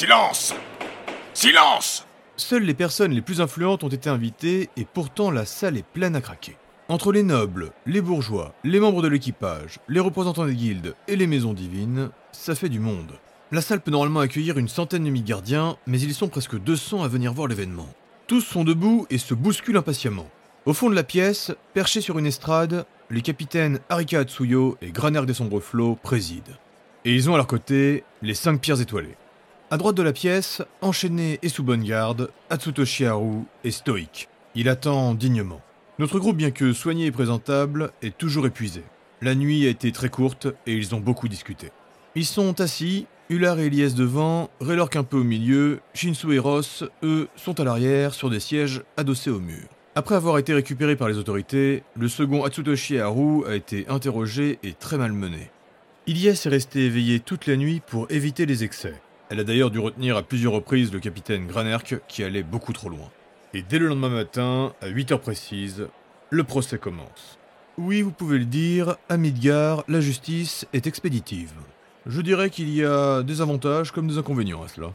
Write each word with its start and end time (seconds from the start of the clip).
Silence 0.00 0.54
Silence 1.34 2.06
Seules 2.34 2.62
les 2.62 2.72
personnes 2.72 3.12
les 3.12 3.20
plus 3.20 3.42
influentes 3.42 3.84
ont 3.84 3.88
été 3.88 4.08
invitées 4.08 4.70
et 4.78 4.86
pourtant 4.86 5.30
la 5.30 5.44
salle 5.44 5.76
est 5.76 5.84
pleine 5.84 6.16
à 6.16 6.22
craquer. 6.22 6.56
Entre 6.88 7.12
les 7.12 7.22
nobles, 7.22 7.72
les 7.84 8.00
bourgeois, 8.00 8.54
les 8.64 8.80
membres 8.80 9.02
de 9.02 9.08
l'équipage, 9.08 9.78
les 9.88 10.00
représentants 10.00 10.46
des 10.46 10.54
guildes 10.54 10.94
et 11.06 11.16
les 11.16 11.26
maisons 11.26 11.52
divines, 11.52 12.08
ça 12.32 12.54
fait 12.54 12.70
du 12.70 12.80
monde. 12.80 13.12
La 13.52 13.60
salle 13.60 13.82
peut 13.82 13.90
normalement 13.90 14.20
accueillir 14.20 14.56
une 14.56 14.68
centaine 14.68 15.04
de 15.04 15.20
gardiens, 15.20 15.76
mais 15.86 16.00
ils 16.00 16.14
sont 16.14 16.28
presque 16.28 16.58
200 16.58 17.02
à 17.02 17.08
venir 17.08 17.34
voir 17.34 17.48
l'événement. 17.48 17.92
Tous 18.26 18.40
sont 18.40 18.64
debout 18.64 19.06
et 19.10 19.18
se 19.18 19.34
bousculent 19.34 19.76
impatiemment. 19.76 20.30
Au 20.64 20.72
fond 20.72 20.88
de 20.88 20.94
la 20.94 21.04
pièce, 21.04 21.52
perchés 21.74 22.00
sur 22.00 22.18
une 22.18 22.24
estrade, 22.24 22.86
les 23.10 23.20
capitaines 23.20 23.80
Arika 23.90 24.20
Atsuyo 24.20 24.78
et 24.80 24.92
Graner 24.92 25.26
des 25.26 25.34
Sombres 25.34 25.60
Flots 25.60 25.98
président. 26.02 26.54
Et 27.04 27.14
ils 27.14 27.28
ont 27.28 27.34
à 27.34 27.36
leur 27.36 27.46
côté 27.46 28.02
les 28.22 28.34
cinq 28.34 28.62
pierres 28.62 28.80
étoilées. 28.80 29.18
À 29.72 29.76
droite 29.76 29.96
de 29.96 30.02
la 30.02 30.12
pièce, 30.12 30.62
enchaîné 30.80 31.38
et 31.42 31.48
sous 31.48 31.62
bonne 31.62 31.84
garde, 31.84 32.32
Atsutoshi 32.50 33.06
Haru 33.06 33.42
est 33.62 33.70
stoïque. 33.70 34.28
Il 34.56 34.68
attend 34.68 35.14
dignement. 35.14 35.60
Notre 36.00 36.18
groupe, 36.18 36.36
bien 36.36 36.50
que 36.50 36.72
soigné 36.72 37.06
et 37.06 37.12
présentable, 37.12 37.92
est 38.02 38.18
toujours 38.18 38.46
épuisé. 38.46 38.82
La 39.22 39.36
nuit 39.36 39.64
a 39.66 39.68
été 39.68 39.92
très 39.92 40.08
courte 40.08 40.48
et 40.66 40.74
ils 40.74 40.92
ont 40.96 40.98
beaucoup 40.98 41.28
discuté. 41.28 41.70
Ils 42.16 42.26
sont 42.26 42.60
assis, 42.60 43.06
Ular 43.28 43.60
et 43.60 43.66
Elias 43.66 43.94
devant, 43.96 44.50
Raylork 44.60 44.96
un 44.96 45.04
peu 45.04 45.18
au 45.18 45.22
milieu, 45.22 45.78
Shinsu 45.94 46.34
et 46.34 46.40
Ross, 46.40 46.82
eux, 47.04 47.28
sont 47.36 47.60
à 47.60 47.64
l'arrière 47.64 48.12
sur 48.12 48.28
des 48.28 48.40
sièges 48.40 48.82
adossés 48.96 49.30
au 49.30 49.38
mur. 49.38 49.68
Après 49.94 50.16
avoir 50.16 50.38
été 50.38 50.52
récupéré 50.52 50.96
par 50.96 51.08
les 51.08 51.16
autorités, 51.16 51.84
le 51.94 52.08
second 52.08 52.42
Atsutoshi 52.42 52.98
Haru 52.98 53.46
a 53.46 53.54
été 53.54 53.86
interrogé 53.88 54.58
et 54.64 54.72
très 54.72 54.98
malmené. 54.98 55.52
Ilyes 56.08 56.26
est 56.26 56.48
resté 56.48 56.86
éveillé 56.86 57.20
toute 57.20 57.46
la 57.46 57.54
nuit 57.54 57.80
pour 57.86 58.10
éviter 58.10 58.46
les 58.46 58.64
excès. 58.64 59.00
Elle 59.30 59.38
a 59.38 59.44
d'ailleurs 59.44 59.70
dû 59.70 59.78
retenir 59.78 60.16
à 60.16 60.24
plusieurs 60.24 60.52
reprises 60.52 60.92
le 60.92 60.98
capitaine 60.98 61.46
Granerk 61.46 62.00
qui 62.08 62.24
allait 62.24 62.42
beaucoup 62.42 62.72
trop 62.72 62.88
loin. 62.88 63.08
Et 63.54 63.62
dès 63.62 63.78
le 63.78 63.86
lendemain 63.86 64.08
matin, 64.08 64.74
à 64.82 64.88
8 64.88 65.12
heures 65.12 65.20
précises, 65.20 65.86
le 66.30 66.42
procès 66.42 66.78
commence. 66.78 67.38
Oui, 67.78 68.02
vous 68.02 68.10
pouvez 68.10 68.38
le 68.38 68.44
dire, 68.44 68.96
à 69.08 69.16
Midgar, 69.16 69.84
la 69.86 70.00
justice 70.00 70.66
est 70.72 70.88
expéditive. 70.88 71.52
Je 72.06 72.20
dirais 72.22 72.50
qu'il 72.50 72.74
y 72.74 72.84
a 72.84 73.22
des 73.22 73.40
avantages 73.40 73.92
comme 73.92 74.08
des 74.08 74.18
inconvénients 74.18 74.64
à 74.64 74.68
cela. 74.68 74.92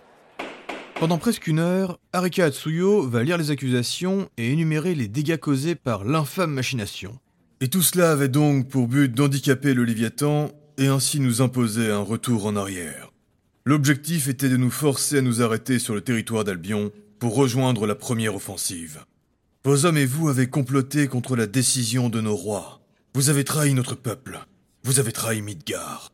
Pendant 0.99 1.17
presque 1.17 1.47
une 1.47 1.59
heure, 1.59 1.97
Arika 2.11 2.43
Atsuyo 2.43 3.07
va 3.07 3.23
lire 3.23 3.37
les 3.37 3.51
accusations 3.51 4.27
et 4.35 4.51
énumérer 4.51 4.95
les 4.95 5.07
dégâts 5.07 5.37
causés 5.37 5.75
par 5.75 6.03
l'infâme 6.03 6.51
machination. 6.51 7.17
Et 7.61 7.69
tout 7.69 7.81
cela 7.81 8.11
avait 8.11 8.27
donc 8.27 8.67
pour 8.67 8.89
but 8.89 9.09
d'handicaper 9.13 9.73
le 9.73 9.85
Léviathan 9.85 10.49
et 10.77 10.87
ainsi 10.87 11.21
nous 11.21 11.41
imposer 11.41 11.89
un 11.89 11.99
retour 11.99 12.45
en 12.45 12.57
arrière. 12.57 13.11
L'objectif 13.67 14.27
était 14.27 14.49
de 14.49 14.57
nous 14.57 14.69
forcer 14.69 15.17
à 15.17 15.21
nous 15.21 15.41
arrêter 15.41 15.79
sur 15.79 15.95
le 15.95 16.01
territoire 16.01 16.43
d'Albion 16.43 16.91
pour 17.17 17.33
rejoindre 17.33 17.87
la 17.87 17.95
première 17.95 18.35
offensive. 18.35 19.03
Vos 19.63 19.87
hommes 19.87 19.97
et 19.97 20.05
vous 20.05 20.29
avez 20.29 20.47
comploté 20.47 21.07
contre 21.07 21.35
la 21.35 21.47
décision 21.47 22.09
de 22.09 22.21
nos 22.21 22.35
rois. 22.35 22.79
Vous 23.15 23.31
avez 23.31 23.43
trahi 23.43 23.73
notre 23.73 23.95
peuple. 23.95 24.39
Vous 24.83 24.99
avez 24.99 25.11
trahi 25.11 25.41
Midgar. 25.41 26.11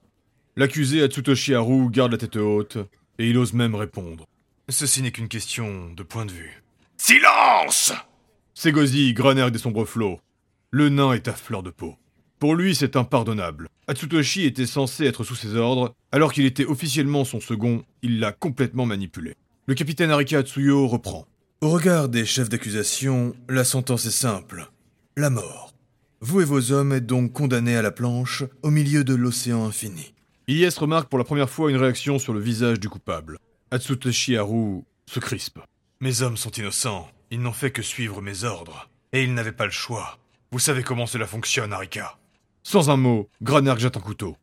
L'accusé 0.56 1.02
Atsutoshi 1.02 1.54
Haru 1.54 1.90
garde 1.92 2.14
la 2.14 2.18
tête 2.18 2.38
haute, 2.38 2.78
et 3.20 3.30
il 3.30 3.38
ose 3.38 3.52
même 3.52 3.76
répondre. 3.76 4.26
Ceci 4.70 5.02
n'est 5.02 5.12
qu'une 5.12 5.28
question 5.28 5.92
de 5.92 6.04
point 6.04 6.26
de 6.26 6.32
vue. 6.32 6.64
Silence 6.96 7.92
Segozi, 8.54 9.14
Graner 9.14 9.52
des 9.52 9.60
sombres 9.60 9.84
flots. 9.84 10.22
Le 10.70 10.88
nain 10.88 11.12
est 11.12 11.28
à 11.28 11.34
fleur 11.34 11.64
de 11.64 11.70
peau. 11.70 11.98
Pour 12.42 12.56
lui, 12.56 12.74
c'est 12.74 12.96
impardonnable. 12.96 13.68
Atsutoshi 13.86 14.46
était 14.48 14.66
censé 14.66 15.06
être 15.06 15.24
sous 15.24 15.36
ses 15.36 15.56
ordres, 15.56 15.94
alors 16.12 16.34
qu'il 16.34 16.48
était 16.48 16.66
officiellement 16.66 17.24
son 17.24 17.40
second, 17.40 17.84
il 18.02 18.20
l'a 18.20 18.32
complètement 18.32 18.88
manipulé. 18.88 19.36
Le 19.68 19.76
capitaine 19.76 20.10
Arika 20.10 20.40
Atsuyo 20.40 20.88
reprend. 20.88 21.28
Au 21.62 21.70
regard 21.70 22.10
des 22.10 22.26
chefs 22.26 22.50
d'accusation, 22.50 23.36
la 23.48 23.64
sentence 23.64 24.08
est 24.08 24.10
simple. 24.10 24.72
La 25.16 25.30
mort. 25.30 25.76
Vous 26.22 26.42
et 26.42 26.46
vos 26.46 26.72
hommes 26.72 26.94
êtes 26.94 27.06
donc 27.06 27.32
condamnés 27.32 27.76
à 27.76 27.84
la 27.84 27.92
planche, 27.92 28.44
au 28.64 28.72
milieu 28.72 29.04
de 29.04 29.14
l'océan 29.14 29.66
infini. 29.66 30.16
Ilyes 30.48 30.80
remarque 30.80 31.10
pour 31.10 31.20
la 31.20 31.26
première 31.26 31.52
fois 31.52 31.70
une 31.70 31.78
réaction 31.78 32.18
sur 32.18 32.34
le 32.34 32.40
visage 32.40 32.80
du 32.80 32.90
coupable. 32.90 33.38
Atsutoshi 33.70 34.36
Haru 34.36 34.82
se 35.06 35.20
crispe. 35.20 35.60
Mes 36.00 36.24
hommes 36.24 36.38
sont 36.38 36.50
innocents, 36.50 37.08
ils 37.30 37.40
n'ont 37.40 37.54
fait 37.54 37.70
que 37.70 37.84
suivre 37.84 38.20
mes 38.20 38.46
ordres. 38.46 38.90
Et 39.14 39.24
ils 39.24 39.36
n'avaient 39.36 39.52
pas 39.52 39.66
le 39.66 39.72
choix. 39.72 40.18
Vous 40.52 40.58
savez 40.58 40.82
comment 40.82 41.06
cela 41.06 41.28
fonctionne, 41.28 41.72
Arika. 41.72 42.18
Sans 42.64 42.90
un 42.90 42.98
mot, 42.98 43.30
Granerg 43.42 43.80
jette 43.80 43.98
un 43.98 44.02
couteau. 44.02 44.38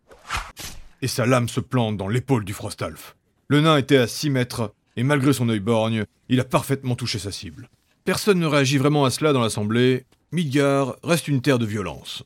Et 1.03 1.09
sa 1.09 1.27
lame 1.27 1.49
se 1.49 1.61
plante 1.61 1.97
dans 1.97 2.09
l'épaule 2.09 2.45
du 2.45 2.53
Frostalf. 2.53 3.17
Le 3.49 3.61
nain 3.61 3.77
était 3.77 3.97
à 3.99 4.07
6 4.07 4.31
mètres, 4.31 4.75
et 4.97 5.03
malgré 5.05 5.33
son 5.33 5.49
œil 5.49 5.61
borgne, 5.61 6.05
il 6.29 6.41
a 6.41 6.45
parfaitement 6.45 6.97
touché 6.97 7.19
sa 7.19 7.31
cible. 7.33 7.69
Personne 8.05 8.41
ne 8.41 8.47
réagit 8.47 8.79
vraiment 8.79 9.05
à 9.05 9.11
cela 9.11 9.33
dans 9.33 9.41
l'assemblée. 9.43 10.05
Midgar 10.33 10.97
reste 11.03 11.29
une 11.29 11.41
terre 11.41 11.59
de 11.59 11.67
violence. 11.67 12.25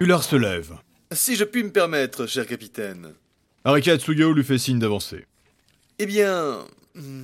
Ular 0.00 0.22
se 0.22 0.36
lève. 0.36 0.74
Si 1.12 1.36
je 1.36 1.44
puis 1.44 1.62
me 1.62 1.70
permettre, 1.70 2.26
cher 2.26 2.46
capitaine. 2.46 3.12
Arika 3.64 3.96
Tsuyo 3.96 4.32
lui 4.32 4.42
fait 4.42 4.58
signe 4.58 4.78
d'avancer. 4.78 5.26
Eh 5.98 6.06
bien. 6.06 6.58
hmm, 6.96 7.22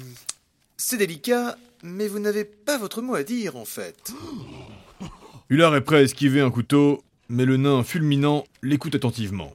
C'est 0.76 0.98
délicat, 0.98 1.56
mais 1.82 2.06
vous 2.06 2.20
n'avez 2.20 2.44
pas 2.44 2.78
votre 2.78 3.02
mot 3.02 3.14
à 3.16 3.24
dire, 3.24 3.56
en 3.56 3.64
fait. 3.64 4.12
Ular 5.50 5.74
est 5.74 5.80
prêt 5.80 5.96
à 5.96 6.02
esquiver 6.02 6.40
un 6.42 6.50
couteau, 6.50 7.02
mais 7.28 7.44
le 7.44 7.56
nain 7.56 7.82
fulminant 7.82 8.44
l'écoute 8.62 8.94
attentivement. 8.94 9.52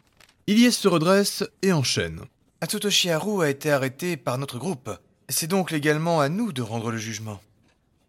Ilyes 0.48 0.72
se 0.72 0.88
redresse 0.88 1.44
et 1.62 1.72
enchaîne. 1.74 2.22
Atsutoshi 2.62 3.10
Haru 3.10 3.44
a 3.44 3.50
été 3.50 3.72
arrêté 3.72 4.18
par 4.18 4.38
notre 4.38 4.58
groupe. 4.58 4.90
C'est 5.30 5.48
donc 5.48 5.72
légalement 5.72 6.22
à 6.22 6.30
nous 6.30 6.52
de 6.54 6.62
rendre 6.62 6.92
le 6.92 6.98
jugement. 6.98 7.42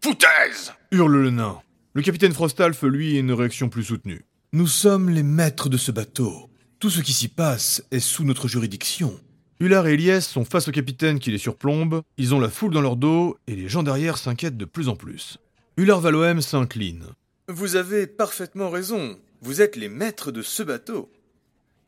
Foutaise 0.03 0.73
Hurle 0.91 1.17
le 1.17 1.29
nain. 1.31 1.61
Le 1.93 2.01
capitaine 2.01 2.33
Frostalf, 2.33 2.83
lui, 2.83 3.15
a 3.15 3.19
une 3.19 3.31
réaction 3.31 3.69
plus 3.69 3.85
soutenue. 3.85 4.25
Nous 4.53 4.67
sommes 4.67 5.09
les 5.09 5.23
maîtres 5.23 5.69
de 5.69 5.77
ce 5.77 5.91
bateau. 5.91 6.49
Tout 6.79 6.89
ce 6.89 7.01
qui 7.01 7.13
s'y 7.13 7.27
passe 7.27 7.83
est 7.91 7.99
sous 7.99 8.23
notre 8.23 8.47
juridiction. 8.47 9.19
Ular 9.61 9.87
et 9.87 9.93
Elias 9.93 10.21
sont 10.21 10.43
face 10.43 10.67
au 10.67 10.71
capitaine 10.71 11.19
qui 11.19 11.31
les 11.31 11.37
surplombe, 11.37 12.01
ils 12.17 12.35
ont 12.35 12.41
la 12.41 12.49
foule 12.49 12.73
dans 12.73 12.81
leur 12.81 12.97
dos 12.97 13.37
et 13.47 13.55
les 13.55 13.69
gens 13.69 13.83
derrière 13.83 14.17
s'inquiètent 14.17 14.57
de 14.57 14.65
plus 14.65 14.89
en 14.89 14.97
plus. 14.97 15.37
Ular 15.77 16.01
Valoem 16.01 16.41
s'incline. 16.41 17.05
Vous 17.47 17.77
avez 17.77 18.07
parfaitement 18.07 18.69
raison. 18.69 19.17
Vous 19.41 19.61
êtes 19.61 19.75
les 19.75 19.89
maîtres 19.89 20.31
de 20.31 20.41
ce 20.41 20.63
bateau. 20.63 21.11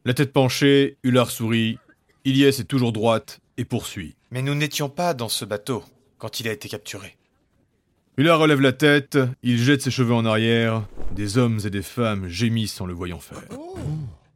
La 0.06 0.14
tête 0.14 0.34
penchée, 0.34 0.98
Ular 1.04 1.32
sourit. 1.32 1.78
Ilyes 2.26 2.46
est 2.46 2.68
toujours 2.68 2.92
droite 2.92 3.40
et 3.58 3.66
poursuit. 3.66 4.16
Mais 4.32 4.42
nous 4.42 4.56
n'étions 4.56 4.90
pas 4.90 5.14
dans 5.14 5.30
ce 5.30 5.46
bateau 5.46 5.84
quand 6.18 6.40
il 6.40 6.48
a 6.48 6.52
été 6.52 6.70
capturé. 6.70 7.18
Ular 8.18 8.40
relève 8.40 8.62
la 8.62 8.74
tête, 8.74 9.18
il 9.44 9.58
jette 9.58 9.82
ses 9.82 9.92
cheveux 9.92 10.14
en 10.14 10.26
arrière. 10.26 10.88
Des 11.12 11.38
hommes 11.38 11.60
et 11.66 11.70
des 11.70 11.82
femmes 11.84 12.28
gémissent 12.28 12.82
en 12.82 12.86
le 12.86 12.94
voyant 12.94 13.20
faire. 13.20 13.44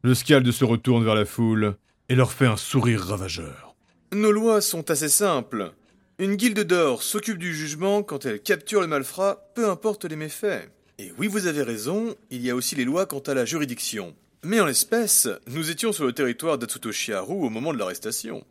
Le 0.04 0.14
Scalde 0.14 0.52
se 0.52 0.66
retourne 0.66 1.04
vers 1.04 1.16
la 1.16 1.26
foule 1.26 1.76
et 2.10 2.16
leur 2.16 2.32
fait 2.32 2.46
un 2.46 2.58
sourire 2.58 3.02
ravageur. 3.02 3.76
Nos 4.14 4.32
lois 4.32 4.62
sont 4.62 4.92
assez 4.92 5.10
simples. 5.10 5.74
Une 6.20 6.36
guilde 6.36 6.60
d'or 6.60 7.02
s'occupe 7.02 7.38
du 7.38 7.56
jugement 7.56 8.04
quand 8.04 8.26
elle 8.26 8.42
capture 8.42 8.82
le 8.82 8.88
malfrat, 8.88 9.52
peu 9.56 9.70
importe 9.70 10.06
les 10.06 10.16
méfaits. 10.16 10.70
Et 11.02 11.12
oui, 11.18 11.26
vous 11.26 11.48
avez 11.48 11.64
raison, 11.64 12.16
il 12.30 12.46
y 12.46 12.52
a 12.52 12.56
aussi 12.56 12.76
les 12.76 12.86
lois 12.86 13.08
quant 13.08 13.22
à 13.22 13.34
la 13.34 13.44
juridiction. 13.44 14.16
Mais 14.44 14.60
en 14.60 14.68
l'espèce, 14.68 15.28
nous 15.48 15.72
étions 15.72 15.92
sur 15.92 16.06
le 16.06 16.14
territoire 16.14 16.60
d'Atsutoshi 16.60 17.12
Haru 17.12 17.44
au 17.44 17.50
moment 17.50 17.74
de 17.74 17.80
l'arrestation. 17.80 18.46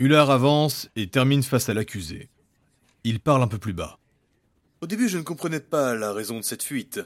Ular 0.00 0.28
avance 0.32 0.88
et 0.96 1.06
termine 1.06 1.44
face 1.44 1.68
à 1.68 1.74
l'accusé. 1.74 2.28
Il 3.04 3.20
parle 3.20 3.40
un 3.44 3.46
peu 3.46 3.58
plus 3.58 3.72
bas. 3.72 4.00
Au 4.80 4.88
début, 4.88 5.08
je 5.08 5.16
ne 5.16 5.22
comprenais 5.22 5.60
pas 5.60 5.94
la 5.94 6.12
raison 6.12 6.38
de 6.38 6.44
cette 6.44 6.64
fuite. 6.64 6.98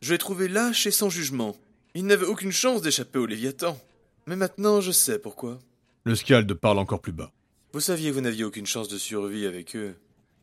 Je 0.00 0.14
l'ai 0.14 0.18
trouvé 0.18 0.48
lâche 0.48 0.84
et 0.84 0.90
sans 0.90 1.10
jugement. 1.10 1.54
Il 1.94 2.06
n'avait 2.06 2.26
aucune 2.26 2.50
chance 2.50 2.82
d'échapper 2.82 3.20
au 3.20 3.26
Léviathan. 3.26 3.78
Mais 4.26 4.34
maintenant, 4.34 4.80
je 4.80 4.90
sais 4.90 5.20
pourquoi. 5.20 5.60
Le 6.02 6.16
Scalde 6.16 6.52
parle 6.54 6.80
encore 6.80 7.00
plus 7.00 7.12
bas. 7.12 7.30
Vous 7.72 7.78
saviez 7.78 8.10
que 8.10 8.14
vous 8.16 8.20
n'aviez 8.20 8.42
aucune 8.42 8.66
chance 8.66 8.88
de 8.88 8.98
survie 8.98 9.46
avec 9.46 9.76
eux. 9.76 9.94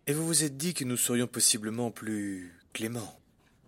Et 0.07 0.13
vous 0.13 0.25
vous 0.25 0.45
êtes 0.45 0.55
dit 0.55 0.73
que 0.73 0.85
nous 0.85 0.95
serions 0.95 1.27
possiblement 1.27 1.91
plus 1.91 2.53
cléments. 2.71 3.19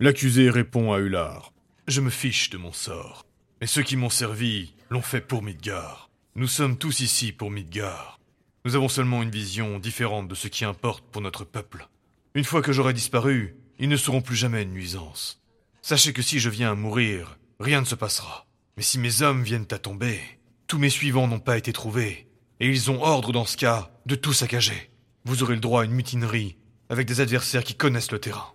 L'accusé 0.01 0.49
répond 0.49 0.93
à 0.93 0.99
Ular. 0.99 1.51
Je 1.89 1.99
me 1.99 2.09
fiche 2.09 2.49
de 2.51 2.57
mon 2.57 2.71
sort. 2.71 3.25
Mais 3.59 3.67
ceux 3.67 3.83
qui 3.83 3.97
m'ont 3.97 4.09
servi 4.09 4.73
l'ont 4.89 5.01
fait 5.01 5.19
pour 5.19 5.43
Midgar. 5.43 6.09
Nous 6.35 6.47
sommes 6.47 6.77
tous 6.77 7.01
ici 7.01 7.33
pour 7.33 7.51
Midgar. 7.51 8.17
Nous 8.63 8.77
avons 8.77 8.87
seulement 8.87 9.21
une 9.21 9.29
vision 9.29 9.77
différente 9.77 10.29
de 10.29 10.35
ce 10.35 10.47
qui 10.47 10.63
importe 10.63 11.03
pour 11.11 11.21
notre 11.21 11.43
peuple. 11.43 11.89
Une 12.33 12.45
fois 12.45 12.61
que 12.61 12.71
j'aurai 12.71 12.93
disparu, 12.93 13.57
ils 13.77 13.89
ne 13.89 13.97
seront 13.97 14.21
plus 14.21 14.37
jamais 14.37 14.63
une 14.63 14.71
nuisance. 14.71 15.41
Sachez 15.81 16.13
que 16.13 16.21
si 16.21 16.39
je 16.39 16.49
viens 16.49 16.71
à 16.71 16.75
mourir, 16.75 17.37
rien 17.59 17.81
ne 17.81 17.85
se 17.85 17.95
passera. 17.95 18.45
Mais 18.77 18.83
si 18.83 18.99
mes 18.99 19.21
hommes 19.21 19.43
viennent 19.43 19.67
à 19.71 19.79
tomber, 19.79 20.21
tous 20.67 20.77
mes 20.77 20.89
suivants 20.89 21.27
n'ont 21.27 21.41
pas 21.41 21.57
été 21.57 21.73
trouvés, 21.73 22.29
et 22.61 22.69
ils 22.69 22.89
ont 22.89 23.03
ordre 23.03 23.33
dans 23.33 23.45
ce 23.45 23.57
cas 23.57 23.91
de 24.05 24.15
tout 24.15 24.31
saccager. 24.31 24.91
Vous 25.25 25.43
aurez 25.43 25.55
le 25.55 25.59
droit 25.59 25.81
à 25.81 25.85
une 25.85 25.91
mutinerie 25.91 26.55
avec 26.87 27.05
des 27.05 27.19
adversaires 27.19 27.65
qui 27.65 27.75
connaissent 27.75 28.13
le 28.13 28.19
terrain. 28.19 28.53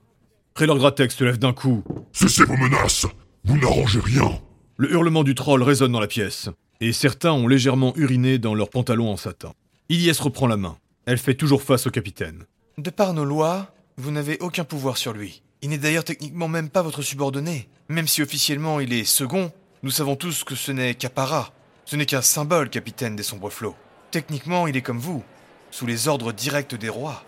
Prélord 0.54 0.78
Gratex 0.78 1.16
se 1.16 1.24
lève 1.24 1.38
d'un 1.38 1.52
coup. 1.52 1.82
Cessez 2.12 2.44
vos 2.44 2.56
menaces 2.56 3.06
Vous 3.44 3.58
n'arrangez 3.58 3.98
rien 3.98 4.40
Le 4.76 4.92
hurlement 4.92 5.24
du 5.24 5.34
troll 5.34 5.64
résonne 5.64 5.90
dans 5.90 5.98
la 5.98 6.06
pièce, 6.06 6.48
et 6.80 6.92
certains 6.92 7.32
ont 7.32 7.48
légèrement 7.48 7.92
uriné 7.96 8.38
dans 8.38 8.54
leurs 8.54 8.70
pantalons 8.70 9.10
en 9.10 9.16
satin. 9.16 9.52
Ilyes 9.88 10.12
reprend 10.20 10.46
la 10.46 10.56
main. 10.56 10.78
Elle 11.06 11.18
fait 11.18 11.34
toujours 11.34 11.60
face 11.60 11.88
au 11.88 11.90
capitaine. 11.90 12.44
De 12.78 12.90
par 12.90 13.14
nos 13.14 13.24
lois, 13.24 13.74
vous 13.96 14.12
n'avez 14.12 14.38
aucun 14.38 14.62
pouvoir 14.62 14.96
sur 14.96 15.12
lui. 15.12 15.42
Il 15.62 15.70
n'est 15.70 15.78
d'ailleurs 15.78 16.04
techniquement 16.04 16.46
même 16.46 16.70
pas 16.70 16.82
votre 16.82 17.02
subordonné. 17.02 17.68
Même 17.88 18.06
si 18.06 18.22
officiellement 18.22 18.78
il 18.78 18.92
est 18.92 19.02
second, 19.02 19.50
nous 19.82 19.90
savons 19.90 20.14
tous 20.14 20.44
que 20.44 20.54
ce 20.54 20.70
n'est 20.70 20.94
qu'apparat. 20.94 21.52
Ce 21.84 21.96
n'est 21.96 22.06
qu'un 22.06 22.22
symbole, 22.22 22.70
capitaine 22.70 23.16
des 23.16 23.24
sombres 23.24 23.50
flots. 23.50 23.74
Techniquement, 24.12 24.68
il 24.68 24.76
est 24.76 24.82
comme 24.82 25.00
vous, 25.00 25.24
sous 25.72 25.84
les 25.84 26.06
ordres 26.06 26.30
directs 26.30 26.76
des 26.76 26.88
rois. 26.88 27.24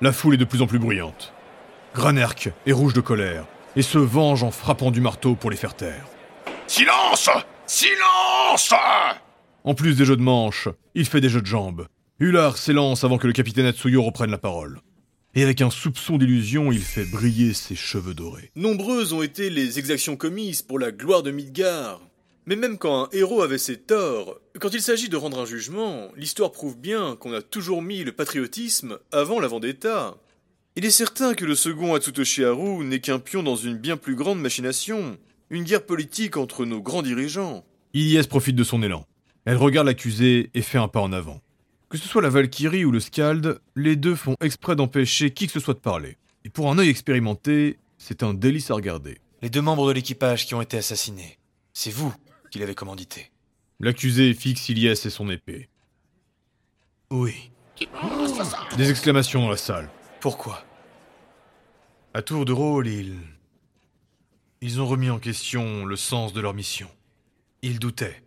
La 0.00 0.10
foule 0.10 0.34
est 0.34 0.38
de 0.38 0.46
plus 0.46 0.62
en 0.62 0.66
plus 0.66 0.78
bruyante. 0.78 1.34
Granerk 1.96 2.50
est 2.66 2.72
rouge 2.72 2.92
de 2.92 3.00
colère 3.00 3.46
et 3.74 3.80
se 3.80 3.96
venge 3.96 4.42
en 4.42 4.50
frappant 4.50 4.90
du 4.90 5.00
marteau 5.00 5.34
pour 5.34 5.50
les 5.50 5.56
faire 5.56 5.74
taire. 5.74 6.06
Silence 6.66 7.30
Silence 7.66 8.74
En 9.64 9.74
plus 9.74 9.96
des 9.96 10.04
jeux 10.04 10.18
de 10.18 10.22
manches, 10.22 10.68
il 10.94 11.06
fait 11.06 11.22
des 11.22 11.30
jeux 11.30 11.40
de 11.40 11.46
jambes. 11.46 11.86
Hullard 12.20 12.58
s'élance 12.58 13.02
avant 13.02 13.16
que 13.16 13.26
le 13.26 13.32
capitaine 13.32 13.64
Atsuyo 13.64 14.02
reprenne 14.02 14.30
la 14.30 14.36
parole. 14.36 14.80
Et 15.34 15.42
avec 15.42 15.62
un 15.62 15.70
soupçon 15.70 16.18
d'illusion, 16.18 16.70
il 16.70 16.82
fait 16.82 17.06
briller 17.06 17.54
ses 17.54 17.74
cheveux 17.74 18.12
dorés. 18.12 18.50
Nombreuses 18.56 19.14
ont 19.14 19.22
été 19.22 19.48
les 19.48 19.78
exactions 19.78 20.16
commises 20.16 20.60
pour 20.60 20.78
la 20.78 20.92
gloire 20.92 21.22
de 21.22 21.30
Midgard. 21.30 22.02
Mais 22.44 22.56
même 22.56 22.76
quand 22.76 23.04
un 23.04 23.08
héros 23.12 23.40
avait 23.40 23.56
ses 23.56 23.78
torts, 23.78 24.38
quand 24.60 24.74
il 24.74 24.82
s'agit 24.82 25.08
de 25.08 25.16
rendre 25.16 25.40
un 25.40 25.46
jugement, 25.46 26.10
l'histoire 26.14 26.52
prouve 26.52 26.76
bien 26.76 27.16
qu'on 27.16 27.32
a 27.32 27.40
toujours 27.40 27.80
mis 27.80 28.04
le 28.04 28.12
patriotisme 28.12 28.98
avant 29.12 29.40
la 29.40 29.48
vendetta. 29.48 30.18
Il 30.78 30.84
est 30.84 30.90
certain 30.90 31.32
que 31.32 31.46
le 31.46 31.54
second 31.54 31.94
Atsutoshi 31.94 32.44
Haru 32.44 32.84
n'est 32.84 33.00
qu'un 33.00 33.18
pion 33.18 33.42
dans 33.42 33.56
une 33.56 33.78
bien 33.78 33.96
plus 33.96 34.14
grande 34.14 34.38
machination, 34.38 35.16
une 35.48 35.64
guerre 35.64 35.86
politique 35.86 36.36
entre 36.36 36.66
nos 36.66 36.82
grands 36.82 37.00
dirigeants. 37.00 37.64
Ilyes 37.94 38.28
profite 38.28 38.56
de 38.56 38.62
son 38.62 38.82
élan. 38.82 39.06
Elle 39.46 39.56
regarde 39.56 39.86
l'accusé 39.86 40.50
et 40.52 40.60
fait 40.60 40.76
un 40.76 40.88
pas 40.88 41.00
en 41.00 41.14
avant. 41.14 41.40
Que 41.88 41.96
ce 41.96 42.06
soit 42.06 42.20
la 42.20 42.28
Valkyrie 42.28 42.84
ou 42.84 42.90
le 42.90 43.00
Skald, 43.00 43.58
les 43.74 43.96
deux 43.96 44.14
font 44.14 44.36
exprès 44.42 44.76
d'empêcher 44.76 45.30
qui 45.30 45.46
que 45.46 45.52
ce 45.54 45.60
soit 45.60 45.72
de 45.72 45.78
parler. 45.78 46.18
Et 46.44 46.50
pour 46.50 46.70
un 46.70 46.76
œil 46.76 46.90
expérimenté, 46.90 47.78
c'est 47.96 48.22
un 48.22 48.34
délice 48.34 48.70
à 48.70 48.74
regarder. 48.74 49.16
Les 49.40 49.48
deux 49.48 49.62
membres 49.62 49.88
de 49.88 49.94
l'équipage 49.94 50.44
qui 50.44 50.54
ont 50.54 50.60
été 50.60 50.76
assassinés, 50.76 51.38
c'est 51.72 51.90
vous 51.90 52.14
qui 52.50 52.58
l'avez 52.58 52.74
commandité. 52.74 53.30
L'accusé 53.80 54.34
fixe 54.34 54.68
Ilyes 54.68 54.90
et 54.90 55.10
son 55.10 55.30
épée. 55.30 55.70
Oui. 57.10 57.50
Des 58.76 58.90
exclamations 58.90 59.40
dans 59.40 59.50
la 59.50 59.56
salle. 59.56 59.88
Pourquoi? 60.26 60.60
À 62.12 62.20
tour 62.20 62.44
de 62.46 62.52
rôle, 62.52 62.88
ils... 62.88 63.16
Ils 64.60 64.80
ont 64.80 64.86
remis 64.86 65.08
en 65.08 65.20
question 65.20 65.86
le 65.86 65.94
sens 65.94 66.32
de 66.32 66.40
leur 66.40 66.52
mission. 66.52 66.88
Ils 67.62 67.78
doutaient. 67.78 68.24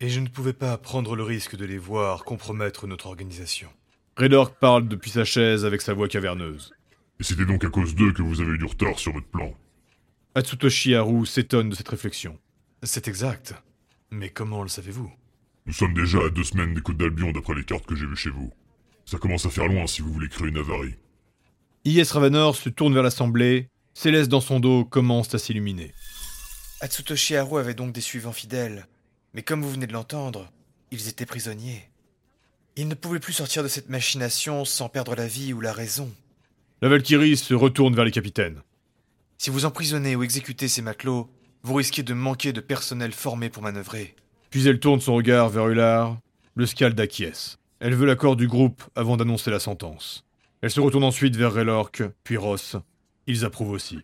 Et 0.00 0.08
je 0.08 0.20
ne 0.20 0.28
pouvais 0.28 0.54
pas 0.54 0.78
prendre 0.78 1.14
le 1.14 1.22
risque 1.22 1.54
de 1.54 1.66
les 1.66 1.76
voir 1.76 2.24
compromettre 2.24 2.86
notre 2.86 3.04
organisation. 3.04 3.68
Redork 4.16 4.58
parle 4.58 4.88
depuis 4.88 5.10
sa 5.10 5.26
chaise 5.26 5.66
avec 5.66 5.82
sa 5.82 5.92
voix 5.92 6.08
caverneuse. 6.08 6.72
Et 7.20 7.22
c'était 7.22 7.44
donc 7.44 7.64
à 7.64 7.68
cause 7.68 7.94
d'eux 7.94 8.14
que 8.14 8.22
vous 8.22 8.40
avez 8.40 8.52
eu 8.52 8.58
du 8.58 8.64
retard 8.64 8.98
sur 8.98 9.12
votre 9.12 9.28
plan. 9.28 9.52
Atsutoshi 10.34 10.94
Haru 10.94 11.26
s'étonne 11.26 11.68
de 11.68 11.74
cette 11.74 11.90
réflexion. 11.90 12.38
C'est 12.82 13.08
exact. 13.08 13.52
Mais 14.10 14.30
comment 14.30 14.62
le 14.62 14.70
savez-vous? 14.70 15.12
Nous 15.66 15.74
sommes 15.74 15.92
déjà 15.92 16.16
à 16.16 16.30
deux 16.30 16.44
semaines 16.44 16.72
des 16.72 16.80
côtes 16.80 16.96
d'Albion 16.96 17.30
d'après 17.32 17.56
les 17.56 17.64
cartes 17.64 17.84
que 17.84 17.94
j'ai 17.94 18.06
vues 18.06 18.16
chez 18.16 18.30
vous. 18.30 18.50
Ça 19.04 19.18
commence 19.18 19.44
à 19.44 19.50
faire 19.50 19.68
loin 19.68 19.86
si 19.86 20.00
vous 20.00 20.14
voulez 20.14 20.30
créer 20.30 20.48
une 20.48 20.56
avarie. 20.56 20.94
I.S. 21.86 22.10
Ravenor 22.10 22.56
se 22.56 22.68
tourne 22.68 22.94
vers 22.94 23.04
l'assemblée. 23.04 23.68
Céleste 23.94 24.28
dans 24.28 24.40
son 24.40 24.58
dos 24.58 24.84
commence 24.84 25.32
à 25.36 25.38
s'illuminer. 25.38 25.94
Atsutoshi 26.80 27.36
Haru 27.36 27.60
avait 27.60 27.74
donc 27.74 27.92
des 27.92 28.00
suivants 28.00 28.32
fidèles. 28.32 28.88
Mais 29.34 29.42
comme 29.42 29.62
vous 29.62 29.70
venez 29.70 29.86
de 29.86 29.92
l'entendre, 29.92 30.50
ils 30.90 31.08
étaient 31.08 31.26
prisonniers. 31.26 31.88
Ils 32.74 32.88
ne 32.88 32.96
pouvaient 32.96 33.20
plus 33.20 33.34
sortir 33.34 33.62
de 33.62 33.68
cette 33.68 33.88
machination 33.88 34.64
sans 34.64 34.88
perdre 34.88 35.14
la 35.14 35.28
vie 35.28 35.52
ou 35.52 35.60
la 35.60 35.72
raison. 35.72 36.10
La 36.82 36.88
Valkyrie 36.88 37.36
se 37.36 37.54
retourne 37.54 37.94
vers 37.94 38.04
les 38.04 38.10
capitaines. 38.10 38.62
Si 39.38 39.50
vous 39.50 39.64
emprisonnez 39.64 40.16
ou 40.16 40.24
exécutez 40.24 40.66
ces 40.66 40.82
matelots, 40.82 41.30
vous 41.62 41.74
risquez 41.74 42.02
de 42.02 42.14
manquer 42.14 42.52
de 42.52 42.60
personnel 42.60 43.12
formé 43.12 43.48
pour 43.48 43.62
manœuvrer. 43.62 44.16
Puis 44.50 44.66
elle 44.66 44.80
tourne 44.80 45.00
son 45.00 45.14
regard 45.14 45.50
vers 45.50 45.68
Ular. 45.68 46.18
Le 46.56 46.66
Skald 46.66 46.98
acquiesce. 46.98 47.58
Elle 47.78 47.94
veut 47.94 48.06
l'accord 48.06 48.34
du 48.34 48.48
groupe 48.48 48.82
avant 48.96 49.16
d'annoncer 49.16 49.52
la 49.52 49.60
sentence. 49.60 50.24
Elle 50.62 50.70
se 50.70 50.80
retourne 50.80 51.04
ensuite 51.04 51.36
vers 51.36 51.52
Relork, 51.52 52.02
puis 52.24 52.36
Ross. 52.36 52.76
Ils 53.26 53.44
approuvent 53.44 53.70
aussi. 53.70 53.98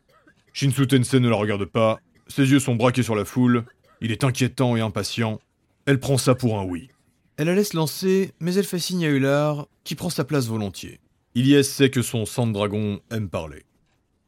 Shinsu 0.53 0.87
Tensei 0.87 1.21
ne 1.21 1.29
la 1.29 1.37
regarde 1.37 1.65
pas. 1.65 1.99
Ses 2.29 2.51
yeux 2.51 2.61
sont 2.61 2.75
braqués 2.75 3.03
sur 3.03 3.15
la 3.15 3.25
foule. 3.25 3.65
Il 4.01 4.13
est 4.13 4.25
inquiétant 4.25 4.77
et 4.77 4.81
impatient. 4.81 5.41
Elle 5.87 6.01
prend 6.01 6.19
ça 6.19 6.35
pour 6.35 6.59
un 6.59 6.65
oui. 6.65 6.89
Elle 7.37 7.47
la 7.47 7.55
laisse 7.55 7.73
lancer, 7.73 8.33
mais 8.41 8.55
elle 8.55 8.65
fait 8.65 8.79
signe 8.79 9.05
à 9.07 9.09
Ular, 9.09 9.67
qui 9.85 9.95
prend 9.95 10.11
sa 10.11 10.25
place 10.25 10.47
volontiers. 10.47 11.01
Ilyes 11.35 11.65
sait 11.65 11.91
que 11.91 12.03
son 12.03 12.27
sang 12.27 12.47
de 12.47 12.53
dragon 12.53 13.01
aime 13.11 13.31
parler. 13.31 13.65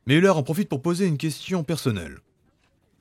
Mais 0.06 0.16
Ular 0.16 0.38
en 0.38 0.42
profite 0.42 0.68
pour 0.68 0.82
poser 0.82 1.06
une 1.06 1.18
question 1.18 1.64
personnelle. 1.64 2.18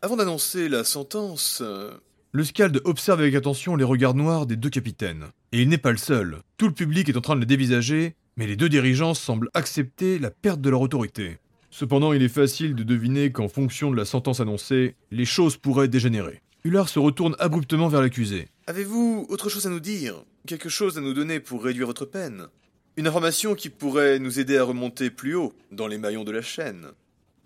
Avant 0.02 0.18
d'annoncer 0.18 0.68
la 0.68 0.84
sentence, 0.84 1.62
euh, 1.64 1.94
Le 2.34 2.44
Skald 2.44 2.81
observe 2.84 3.22
avec 3.22 3.36
attention 3.36 3.78
les 3.78 3.86
regards 3.86 4.14
noirs 4.14 4.46
des 4.46 4.58
deux 4.58 4.70
capitaines. 4.70 5.28
Et 5.54 5.62
il 5.62 5.70
n'est 5.70 5.78
pas 5.78 5.92
le 5.92 5.98
seul. 5.98 6.42
Tout 6.58 6.68
le 6.68 6.74
public 6.74 7.08
est 7.08 7.18
en 7.18 7.22
train 7.22 7.36
de 7.36 7.40
le 7.40 7.46
dévisager, 7.46 8.16
mais 8.38 8.47
les 8.47 8.56
deux 8.56 8.69
dirigeants 8.69 9.13
semblent 9.13 9.50
accepter 9.53 10.19
la 10.19 10.31
perte 10.31 10.62
de 10.62 10.69
leur 10.69 10.81
autorité. 10.81 11.38
Cependant, 11.69 12.13
il 12.13 12.21
est 12.21 12.30
facile 12.30 12.75
de 12.75 12.83
deviner 12.83 13.31
qu'en 13.31 13.47
fonction 13.47 13.91
de 13.91 13.97
la 13.97 14.06
sentence 14.06 14.39
annoncée, 14.39 14.95
les 15.12 15.25
choses 15.25 15.57
pourraient 15.57 15.88
dégénérer. 15.88 16.41
Ular 16.63 16.88
se 16.88 17.00
retourne 17.00 17.35
abruptement 17.39 17.88
vers 17.88 18.01
l'accusé. 18.01 18.47
avez-vous 18.68 19.25
autre 19.30 19.50
chose 19.50 19.68
à 19.68 19.69
nous 19.69 19.80
dire? 19.80 20.24
Quelque 20.47 20.69
chose 20.69 20.97
à 20.97 21.01
nous 21.01 21.13
donner 21.13 21.39
pour 21.39 21.63
réduire 21.63 21.88
votre 21.88 22.06
peine? 22.06 22.47
Une 22.95 23.07
information 23.07 23.56
qui 23.56 23.69
pourrait 23.69 24.19
nous 24.19 24.39
aider 24.39 24.57
à 24.57 24.63
remonter 24.63 25.09
plus 25.09 25.36
haut 25.36 25.53
dans 25.71 25.88
les 25.88 25.97
maillons 25.97 26.24
de 26.24 26.31
la 26.31 26.44
chaîne 26.44 26.91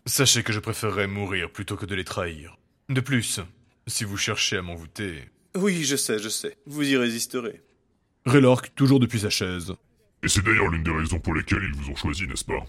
Sachez 0.06 0.44
que 0.44 0.54
je 0.54 0.60
préférerais 0.60 1.08
mourir 1.08 1.52
plutôt 1.52 1.78
que 1.78 1.86
de 1.86 1.96
les 1.96 2.04
trahir. 2.04 2.58
De 2.90 3.02
plus, 3.02 3.40
si 3.88 4.04
vous 4.04 4.18
cherchez 4.18 4.58
à 4.58 4.62
m'envoûter... 4.62 5.24
Oui, 5.56 5.84
je 5.84 5.96
sais, 5.96 6.20
je 6.20 6.30
sais. 6.30 6.58
Vous 6.66 6.84
y 6.84 6.98
résisterez. 6.98 7.62
Relork, 8.26 8.76
toujours 8.76 9.00
depuis 9.00 9.22
sa 9.22 9.30
chaise. 9.30 9.74
Et 10.24 10.28
c'est 10.28 10.44
d'ailleurs 10.44 10.68
l'une 10.70 10.84
des 10.84 10.92
raisons 10.92 11.20
pour 11.20 11.34
lesquelles 11.34 11.64
ils 11.64 11.76
vous 11.76 11.92
ont 11.92 11.96
choisi, 11.96 12.28
n'est-ce 12.28 12.46
pas? 12.46 12.66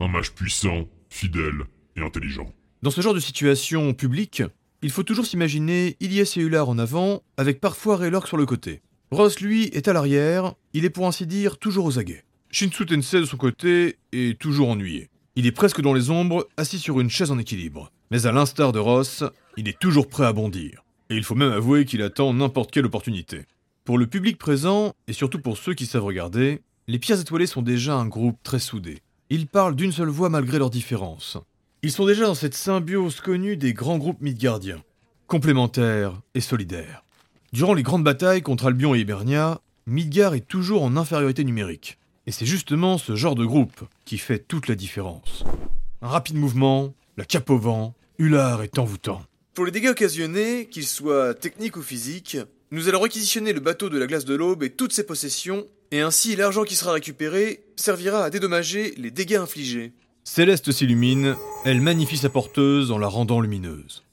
Un 0.00 0.08
mage 0.08 0.32
puissant, 0.32 0.88
fidèle 1.08 1.64
et 1.96 2.00
intelligent. 2.00 2.52
Dans 2.82 2.90
ce 2.90 3.00
genre 3.00 3.14
de 3.14 3.20
situation 3.20 3.94
publique, 3.94 4.42
il 4.82 4.90
faut 4.90 5.02
toujours 5.02 5.26
s'imaginer 5.26 5.96
Ilyes 6.00 6.32
et 6.36 6.40
Ular 6.40 6.68
en 6.68 6.78
avant, 6.78 7.22
avec 7.36 7.60
parfois 7.60 7.96
Relork 7.96 8.28
sur 8.28 8.36
le 8.36 8.46
côté. 8.46 8.82
Ross, 9.10 9.40
lui, 9.40 9.64
est 9.72 9.88
à 9.88 9.92
l'arrière, 9.92 10.54
il 10.74 10.84
est 10.84 10.90
pour 10.90 11.06
ainsi 11.06 11.26
dire 11.26 11.58
toujours 11.58 11.86
aux 11.86 11.98
aguets. 11.98 12.24
Shinsu 12.50 12.86
Tensei, 12.86 13.20
de 13.20 13.24
son 13.24 13.36
côté, 13.36 13.96
est 14.12 14.38
toujours 14.38 14.68
ennuyé. 14.68 15.08
Il 15.34 15.46
est 15.46 15.52
presque 15.52 15.80
dans 15.80 15.94
les 15.94 16.10
ombres, 16.10 16.48
assis 16.56 16.78
sur 16.78 17.00
une 17.00 17.10
chaise 17.10 17.30
en 17.30 17.38
équilibre. 17.38 17.90
Mais 18.10 18.26
à 18.26 18.32
l'instar 18.32 18.72
de 18.72 18.78
Ross, 18.78 19.24
il 19.56 19.68
est 19.68 19.78
toujours 19.78 20.08
prêt 20.08 20.24
à 20.24 20.32
bondir. 20.32 20.84
Et 21.10 21.16
il 21.16 21.24
faut 21.24 21.34
même 21.34 21.52
avouer 21.52 21.84
qu'il 21.84 22.02
attend 22.02 22.32
n'importe 22.34 22.70
quelle 22.70 22.86
opportunité. 22.86 23.46
Pour 23.84 23.98
le 23.98 24.06
public 24.06 24.36
présent, 24.36 24.92
et 25.06 25.12
surtout 25.12 25.40
pour 25.40 25.56
ceux 25.56 25.74
qui 25.74 25.86
savent 25.86 26.04
regarder, 26.04 26.60
les 26.88 26.98
Pierres 26.98 27.20
Étoilées 27.20 27.46
sont 27.46 27.60
déjà 27.60 27.94
un 27.94 28.06
groupe 28.06 28.38
très 28.42 28.58
soudé. 28.58 29.02
Ils 29.28 29.46
parlent 29.46 29.76
d'une 29.76 29.92
seule 29.92 30.08
voix 30.08 30.30
malgré 30.30 30.58
leurs 30.58 30.70
différences. 30.70 31.36
Ils 31.82 31.92
sont 31.92 32.06
déjà 32.06 32.24
dans 32.24 32.34
cette 32.34 32.54
symbiose 32.54 33.20
connue 33.20 33.58
des 33.58 33.74
grands 33.74 33.98
groupes 33.98 34.22
midgardiens, 34.22 34.82
complémentaires 35.26 36.18
et 36.34 36.40
solidaires. 36.40 37.04
Durant 37.52 37.74
les 37.74 37.82
grandes 37.82 38.04
batailles 38.04 38.40
contre 38.40 38.66
Albion 38.66 38.94
et 38.94 39.00
Hibernia, 39.00 39.60
Midgard 39.86 40.34
est 40.34 40.48
toujours 40.48 40.82
en 40.82 40.96
infériorité 40.96 41.44
numérique. 41.44 41.98
Et 42.26 42.32
c'est 42.32 42.46
justement 42.46 42.96
ce 42.96 43.16
genre 43.16 43.34
de 43.34 43.44
groupe 43.44 43.84
qui 44.06 44.16
fait 44.16 44.38
toute 44.38 44.66
la 44.66 44.74
différence. 44.74 45.44
Un 46.00 46.08
rapide 46.08 46.36
mouvement, 46.36 46.94
la 47.18 47.26
cape 47.26 47.50
au 47.50 47.58
vent, 47.58 47.94
Ular 48.18 48.62
est 48.62 48.78
envoûtant. 48.78 49.22
Pour 49.52 49.66
les 49.66 49.72
dégâts 49.72 49.90
occasionnés, 49.90 50.66
qu'ils 50.66 50.86
soient 50.86 51.34
techniques 51.34 51.76
ou 51.76 51.82
physiques, 51.82 52.38
nous 52.70 52.88
allons 52.88 53.00
réquisitionner 53.00 53.52
le 53.52 53.60
bateau 53.60 53.88
de 53.88 53.98
la 53.98 54.06
glace 54.06 54.24
de 54.24 54.34
l'aube 54.34 54.62
et 54.62 54.70
toutes 54.70 54.92
ses 54.92 55.06
possessions, 55.06 55.66
et 55.90 56.00
ainsi 56.00 56.36
l'argent 56.36 56.64
qui 56.64 56.76
sera 56.76 56.92
récupéré 56.92 57.64
servira 57.76 58.24
à 58.24 58.30
dédommager 58.30 58.94
les 58.98 59.10
dégâts 59.10 59.36
infligés. 59.36 59.92
Céleste 60.24 60.70
s'illumine, 60.72 61.36
elle 61.64 61.80
magnifie 61.80 62.18
sa 62.18 62.28
porteuse 62.28 62.90
en 62.90 62.98
la 62.98 63.08
rendant 63.08 63.40
lumineuse. 63.40 64.04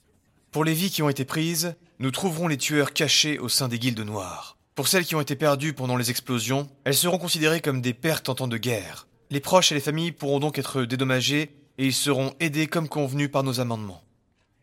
Pour 0.51 0.63
les 0.63 0.73
vies 0.73 0.89
qui 0.89 1.03
ont 1.03 1.09
été 1.09 1.25
prises, 1.25 1.75
nous 1.99 2.11
trouverons 2.11 2.47
les 2.47 2.57
tueurs 2.57 2.93
cachés 2.93 3.39
au 3.39 3.49
sein 3.49 3.67
des 3.67 3.79
guildes 3.79 4.05
noires. 4.05 4.57
Pour 4.73 4.87
celles 4.87 5.05
qui 5.05 5.15
ont 5.15 5.21
été 5.21 5.35
perdues 5.35 5.73
pendant 5.73 5.97
les 5.97 6.09
explosions, 6.09 6.69
elles 6.85 6.93
seront 6.93 7.17
considérées 7.17 7.59
comme 7.59 7.81
des 7.81 7.93
pertes 7.93 8.29
en 8.29 8.35
temps 8.35 8.47
de 8.47 8.57
guerre. 8.57 9.07
Les 9.31 9.41
proches 9.41 9.73
et 9.73 9.75
les 9.75 9.81
familles 9.81 10.13
pourront 10.13 10.39
donc 10.39 10.57
être 10.57 10.83
dédommagés 10.83 11.51
et 11.77 11.85
ils 11.85 11.93
seront 11.93 12.33
aidés 12.39 12.67
comme 12.67 12.87
convenu 12.87 13.27
par 13.27 13.43
nos 13.43 13.59
amendements. 13.59 14.04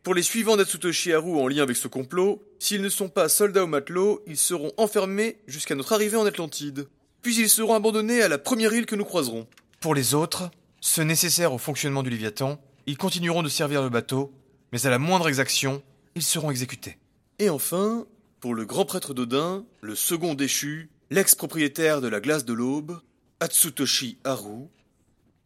Pour 0.02 0.14
les 0.14 0.22
suivants 0.22 0.56
d'Atsutoshi 0.56 1.12
Haru 1.12 1.38
en 1.38 1.46
lien 1.46 1.62
avec 1.62 1.76
ce 1.76 1.86
complot, 1.86 2.42
s'ils 2.58 2.82
ne 2.82 2.88
sont 2.88 3.08
pas 3.08 3.28
soldats 3.28 3.62
ou 3.62 3.68
matelots, 3.68 4.20
ils 4.26 4.36
seront 4.36 4.72
enfermés 4.76 5.36
jusqu'à 5.46 5.76
notre 5.76 5.92
arrivée 5.92 6.16
en 6.16 6.26
Atlantide. 6.26 6.88
Puis 7.22 7.36
ils 7.36 7.48
seront 7.48 7.74
abandonnés 7.74 8.20
à 8.20 8.26
la 8.26 8.38
première 8.38 8.72
île 8.72 8.86
que 8.86 8.96
nous 8.96 9.04
croiserons. 9.04 9.46
Pour 9.78 9.94
les 9.94 10.14
autres, 10.14 10.50
ceux 10.80 11.04
nécessaires 11.04 11.52
au 11.52 11.58
fonctionnement 11.58 12.02
du 12.02 12.10
Léviathan, 12.10 12.60
ils 12.86 12.96
continueront 12.96 13.44
de 13.44 13.48
servir 13.48 13.80
le 13.80 13.90
bateau, 13.90 14.32
mais 14.72 14.86
à 14.86 14.90
la 14.90 14.98
moindre 14.98 15.28
exaction, 15.28 15.84
ils 16.16 16.24
seront 16.24 16.50
exécutés. 16.50 16.98
Et 17.38 17.48
enfin, 17.48 18.04
pour 18.40 18.56
le 18.56 18.64
grand 18.64 18.84
prêtre 18.84 19.14
d'Odin, 19.14 19.64
le 19.82 19.94
second 19.94 20.34
déchu, 20.34 20.90
l'ex-propriétaire 21.10 22.00
de 22.00 22.08
la 22.08 22.18
glace 22.18 22.44
de 22.44 22.54
l'aube, 22.54 23.00
Atsutoshi 23.38 24.18
Haru. 24.24 24.66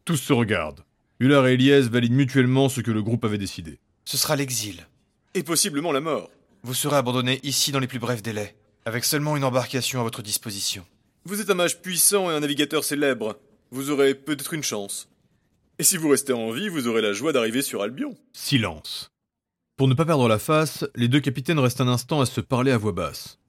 Tous 0.03 0.17
se 0.17 0.33
regardent. 0.33 0.83
Ular 1.19 1.45
et 1.45 1.53
Elias 1.53 1.89
valident 1.91 2.15
mutuellement 2.15 2.69
ce 2.69 2.81
que 2.81 2.89
le 2.89 3.03
groupe 3.03 3.23
avait 3.23 3.37
décidé. 3.37 3.77
Ce 4.07 4.15
sera 4.15 4.37
l'exil. 4.37 4.87
Et 5.33 5.43
possiblement 5.43 5.91
la 5.91 5.99
mort. 5.99 6.31
Vous 6.63 6.73
serez 6.73 6.95
abandonné 6.95 7.41
ici 7.43 7.73
dans 7.73 7.79
les 7.79 7.87
plus 7.87 7.99
brefs 7.99 8.23
délais, 8.23 8.55
avec 8.85 9.03
seulement 9.03 9.35
une 9.35 9.43
embarcation 9.43 9.99
à 9.99 10.03
votre 10.03 10.21
disposition. 10.21 10.85
Vous 11.25 11.41
êtes 11.41 11.49
un 11.49 11.55
mage 11.55 11.81
puissant 11.81 12.31
et 12.31 12.33
un 12.33 12.39
navigateur 12.39 12.85
célèbre. 12.85 13.37
Vous 13.69 13.89
aurez 13.89 14.15
peut-être 14.15 14.53
une 14.53 14.63
chance. 14.63 15.09
Et 15.77 15.83
si 15.83 15.97
vous 15.97 16.07
restez 16.07 16.31
en 16.31 16.51
vie, 16.51 16.69
vous 16.69 16.87
aurez 16.87 17.01
la 17.01 17.11
joie 17.11 17.33
d'arriver 17.33 17.61
sur 17.61 17.81
Albion. 17.81 18.15
Silence. 18.31 19.09
Pour 19.75 19.89
ne 19.89 19.93
pas 19.93 20.05
perdre 20.05 20.29
la 20.29 20.39
face, 20.39 20.85
les 20.95 21.09
deux 21.09 21.19
capitaines 21.19 21.59
restent 21.59 21.81
un 21.81 21.89
instant 21.89 22.21
à 22.21 22.25
se 22.25 22.39
parler 22.39 22.71
à 22.71 22.77
voix 22.77 22.93
basse. 22.93 23.39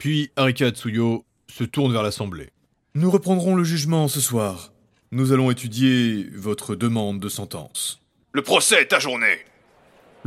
Puis 0.00 0.32
Arika 0.34 0.66
Atsuyo 0.66 1.24
se 1.46 1.62
tourne 1.62 1.92
vers 1.92 2.02
l'assemblée. 2.02 2.50
Nous 2.96 3.12
reprendrons 3.12 3.54
le 3.54 3.62
jugement 3.62 4.08
ce 4.08 4.20
soir. 4.20 4.72
Nous 5.12 5.30
allons 5.30 5.52
étudier 5.52 6.28
votre 6.34 6.74
demande 6.74 7.20
de 7.20 7.28
sentence. 7.28 8.00
Le 8.32 8.42
procès 8.42 8.80
est 8.80 8.92
ajourné. 8.92 9.38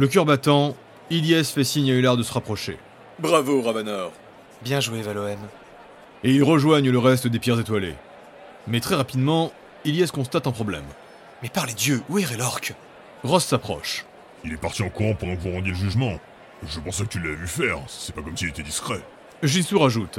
Le 0.02 0.08
cœur 0.08 0.26
battant, 0.26 0.76
Ilyes 1.12 1.44
fait 1.44 1.64
signe 1.64 1.92
à 1.92 1.94
Ular 1.94 2.18
de 2.18 2.24
se 2.24 2.34
rapprocher. 2.34 2.80
Bravo, 3.20 3.62
Ravanor. 3.62 4.12
Bien 4.64 4.80
joué, 4.80 5.04
Valoem. 5.04 5.38
Et 6.24 6.32
ils 6.32 6.42
rejoignent 6.42 6.90
le 6.90 6.98
reste 6.98 7.28
des 7.28 7.38
pierres 7.38 7.60
étoilées. 7.60 7.94
Mais 8.66 8.80
très 8.80 8.96
rapidement, 8.96 9.54
Ilyes 9.86 10.08
constate 10.12 10.48
un 10.48 10.52
problème. 10.52 10.86
Mais 11.44 11.50
par 11.50 11.68
les 11.68 11.76
dieux, 11.76 12.02
où 12.10 12.18
est 12.18 12.36
l'orque 12.36 12.74
Ross 13.24 13.46
s'approche. 13.46 14.08
Il 14.44 14.52
est 14.52 14.58
parti 14.58 14.82
en 14.82 14.90
courant 14.90 15.14
pendant 15.14 15.36
que 15.36 15.42
vous 15.42 15.52
rendiez 15.52 15.74
le 15.74 15.78
jugement. 15.78 16.20
Je 16.68 16.80
pensais 16.80 17.04
que 17.04 17.10
tu 17.10 17.20
l'avais 17.20 17.36
vu 17.36 17.48
faire, 17.48 17.78
c'est 17.88 18.16
pas 18.16 18.24
comme 18.24 18.36
s'il 18.36 18.50
était 18.50 18.64
discret. 18.64 19.02
Jisoo 19.44 19.78
rajoute. 19.78 20.18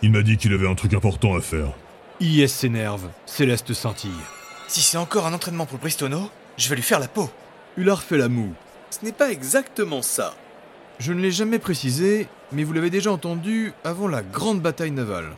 Il 0.00 0.12
m'a 0.12 0.22
dit 0.22 0.36
qu'il 0.36 0.54
avait 0.54 0.68
un 0.68 0.76
truc 0.76 0.94
important 0.94 1.34
à 1.34 1.40
faire. 1.40 1.72
Ilyes 2.20 2.48
s'énerve, 2.48 3.08
Céleste 3.26 3.72
scintille. 3.72 4.12
Si 4.68 4.80
c'est 4.80 4.96
encore 4.96 5.26
un 5.26 5.34
entraînement 5.34 5.66
pour 5.66 5.80
Bristono, 5.80 6.30
je 6.56 6.68
vais 6.68 6.76
lui 6.76 6.82
faire 6.82 7.00
la 7.00 7.08
peau. 7.08 7.28
Ular 7.76 8.00
fait 8.00 8.16
la 8.16 8.28
moue. 8.28 8.54
Ce 8.94 9.04
n'est 9.04 9.10
pas 9.10 9.32
exactement 9.32 10.02
ça. 10.02 10.36
Je 11.00 11.12
ne 11.12 11.20
l'ai 11.20 11.32
jamais 11.32 11.58
précisé, 11.58 12.28
mais 12.52 12.62
vous 12.62 12.72
l'avez 12.72 12.90
déjà 12.90 13.10
entendu 13.10 13.72
avant 13.82 14.06
la 14.06 14.22
grande 14.22 14.60
bataille 14.60 14.92
navale. 14.92 15.32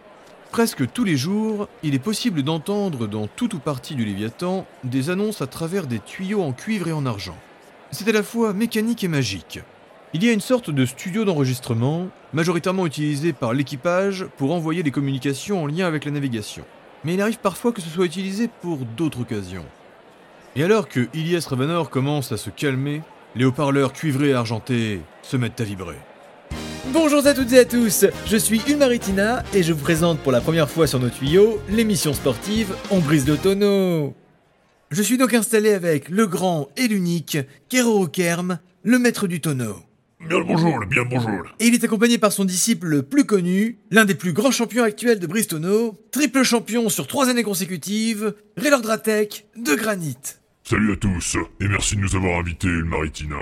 Presque 0.50 0.92
tous 0.92 1.04
les 1.04 1.16
jours, 1.16 1.66
il 1.82 1.94
est 1.94 1.98
possible 1.98 2.42
d'entendre 2.42 3.06
dans 3.06 3.26
tout 3.26 3.54
ou 3.54 3.58
partie 3.58 3.94
du 3.94 4.04
Léviathan 4.04 4.66
des 4.84 5.08
annonces 5.08 5.40
à 5.40 5.46
travers 5.46 5.86
des 5.86 6.00
tuyaux 6.00 6.42
en 6.42 6.52
cuivre 6.52 6.88
et 6.88 6.92
en 6.92 7.06
argent. 7.06 7.38
C'est 7.92 8.06
à 8.08 8.12
la 8.12 8.22
fois 8.22 8.52
mécanique 8.52 9.04
et 9.04 9.08
magique. 9.08 9.60
Il 10.12 10.22
y 10.22 10.28
a 10.28 10.34
une 10.34 10.40
sorte 10.42 10.68
de 10.68 10.84
studio 10.84 11.24
d'enregistrement, 11.24 12.08
majoritairement 12.34 12.84
utilisé 12.84 13.32
par 13.32 13.54
l'équipage 13.54 14.26
pour 14.36 14.52
envoyer 14.52 14.82
les 14.82 14.90
communications 14.90 15.62
en 15.62 15.66
lien 15.66 15.86
avec 15.86 16.04
la 16.04 16.10
navigation. 16.10 16.64
Mais 17.04 17.14
il 17.14 17.22
arrive 17.22 17.38
parfois 17.38 17.72
que 17.72 17.80
ce 17.80 17.88
soit 17.88 18.04
utilisé 18.04 18.50
pour 18.60 18.80
d'autres 18.98 19.22
occasions. 19.22 19.64
Et 20.56 20.62
alors 20.62 20.88
que 20.88 21.08
Ilias 21.14 21.46
Ravanor 21.48 21.88
commence 21.88 22.32
à 22.32 22.36
se 22.36 22.50
calmer, 22.50 23.02
les 23.34 23.44
haut-parleurs 23.44 23.92
cuivrés 23.92 24.30
et 24.30 24.34
argentés 24.34 25.00
se 25.22 25.36
mettent 25.36 25.60
à 25.60 25.64
vibrer. 25.64 25.96
Bonjour 26.92 27.26
à 27.26 27.34
toutes 27.34 27.52
et 27.52 27.58
à 27.58 27.64
tous, 27.64 28.06
je 28.26 28.36
suis 28.36 28.60
Ulmaritina 28.68 29.42
et 29.52 29.62
je 29.62 29.72
vous 29.72 29.82
présente 29.82 30.20
pour 30.20 30.32
la 30.32 30.40
première 30.40 30.70
fois 30.70 30.86
sur 30.86 31.00
nos 31.00 31.10
tuyaux 31.10 31.60
l'émission 31.68 32.14
sportive 32.14 32.74
On 32.90 33.00
brise 33.00 33.24
de 33.24 33.36
tonneau. 33.36 34.14
Je 34.90 35.02
suis 35.02 35.18
donc 35.18 35.34
installé 35.34 35.72
avec 35.72 36.08
le 36.08 36.26
grand 36.26 36.68
et 36.76 36.86
l'unique 36.86 37.38
Kero 37.68 38.06
Kerm, 38.06 38.60
le 38.84 38.98
maître 39.00 39.26
du 39.26 39.40
tonneau. 39.40 39.76
Bien 40.20 40.38
le 40.38 40.44
bonjour, 40.44 40.78
bien 40.88 41.02
le 41.02 41.08
bonjour. 41.08 41.42
Et 41.60 41.66
il 41.66 41.74
est 41.74 41.84
accompagné 41.84 42.18
par 42.18 42.32
son 42.32 42.44
disciple 42.44 42.86
le 42.86 43.02
plus 43.02 43.26
connu, 43.26 43.78
l'un 43.90 44.04
des 44.04 44.14
plus 44.14 44.32
grands 44.32 44.50
champions 44.50 44.84
actuels 44.84 45.18
de 45.18 45.26
Bristono, 45.26 46.00
triple 46.12 46.44
champion 46.44 46.88
sur 46.88 47.06
trois 47.06 47.28
années 47.28 47.42
consécutives, 47.42 48.34
Raylord 48.56 48.82
Dratek 48.82 49.46
de 49.56 49.74
Granit. 49.74 50.16
Salut 50.68 50.94
à 50.94 50.96
tous, 50.96 51.36
et 51.60 51.68
merci 51.68 51.94
de 51.94 52.00
nous 52.00 52.16
avoir 52.16 52.40
invités, 52.40 52.66
Maritina. 52.66 53.36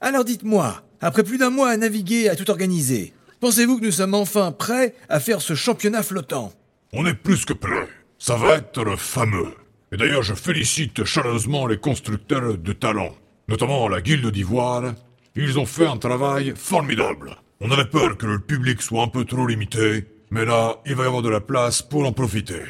Alors 0.00 0.24
dites-moi, 0.24 0.82
après 1.02 1.22
plus 1.22 1.36
d'un 1.36 1.50
mois 1.50 1.68
à 1.68 1.76
naviguer 1.76 2.22
et 2.22 2.28
à 2.30 2.34
tout 2.34 2.50
organiser, 2.50 3.12
pensez-vous 3.40 3.78
que 3.78 3.84
nous 3.84 3.90
sommes 3.90 4.14
enfin 4.14 4.52
prêts 4.52 4.94
à 5.10 5.20
faire 5.20 5.42
ce 5.42 5.54
championnat 5.54 6.02
flottant? 6.02 6.50
On 6.94 7.04
est 7.04 7.12
plus 7.12 7.44
que 7.44 7.52
prêts. 7.52 7.90
Ça 8.18 8.36
va 8.36 8.54
être 8.56 8.82
le 8.84 8.96
fameux. 8.96 9.52
Et 9.92 9.98
d'ailleurs, 9.98 10.22
je 10.22 10.32
félicite 10.32 11.04
chaleureusement 11.04 11.66
les 11.66 11.76
constructeurs 11.76 12.56
de 12.56 12.72
talent, 12.72 13.14
notamment 13.48 13.86
la 13.86 14.00
Guilde 14.00 14.30
d'Ivoire. 14.30 14.94
Ils 15.36 15.58
ont 15.58 15.66
fait 15.66 15.86
un 15.86 15.98
travail 15.98 16.54
formidable. 16.56 17.36
On 17.60 17.70
avait 17.70 17.84
peur 17.84 18.16
que 18.16 18.24
le 18.24 18.38
public 18.38 18.80
soit 18.80 19.02
un 19.02 19.08
peu 19.08 19.26
trop 19.26 19.46
limité, 19.46 20.06
mais 20.30 20.46
là, 20.46 20.80
il 20.86 20.94
va 20.94 21.04
y 21.04 21.06
avoir 21.06 21.20
de 21.20 21.28
la 21.28 21.42
place 21.42 21.82
pour 21.82 22.06
en 22.06 22.12
profiter. 22.12 22.62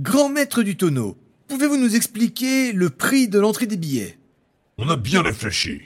Grand 0.00 0.30
maître 0.30 0.62
du 0.62 0.74
tonneau, 0.78 1.18
pouvez-vous 1.52 1.76
nous 1.76 1.96
expliquer 1.96 2.72
le 2.72 2.88
prix 2.88 3.28
de 3.28 3.38
l'entrée 3.38 3.66
des 3.66 3.76
billets? 3.76 4.16
On 4.78 4.88
a 4.88 4.96
bien 4.96 5.20
réfléchi. 5.20 5.82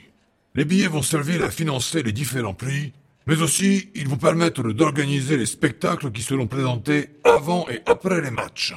Les 0.54 0.64
billets 0.64 0.86
vont 0.86 1.02
servir 1.02 1.42
à 1.42 1.50
financer 1.50 2.04
les 2.04 2.12
différents 2.12 2.54
prix, 2.54 2.92
mais 3.26 3.42
aussi 3.42 3.88
ils 3.96 4.06
vont 4.06 4.16
permettre 4.16 4.62
d'organiser 4.62 5.36
les 5.36 5.44
spectacles 5.44 6.12
qui 6.12 6.22
seront 6.22 6.46
présentés 6.46 7.08
avant 7.24 7.68
et 7.68 7.80
après 7.84 8.20
les 8.20 8.30
matchs. 8.30 8.74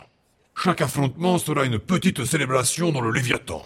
Chaque 0.56 0.82
affrontement 0.82 1.38
sera 1.38 1.64
une 1.64 1.78
petite 1.78 2.26
célébration 2.26 2.92
dans 2.92 3.02
le 3.02 3.12
Léviathan. 3.12 3.64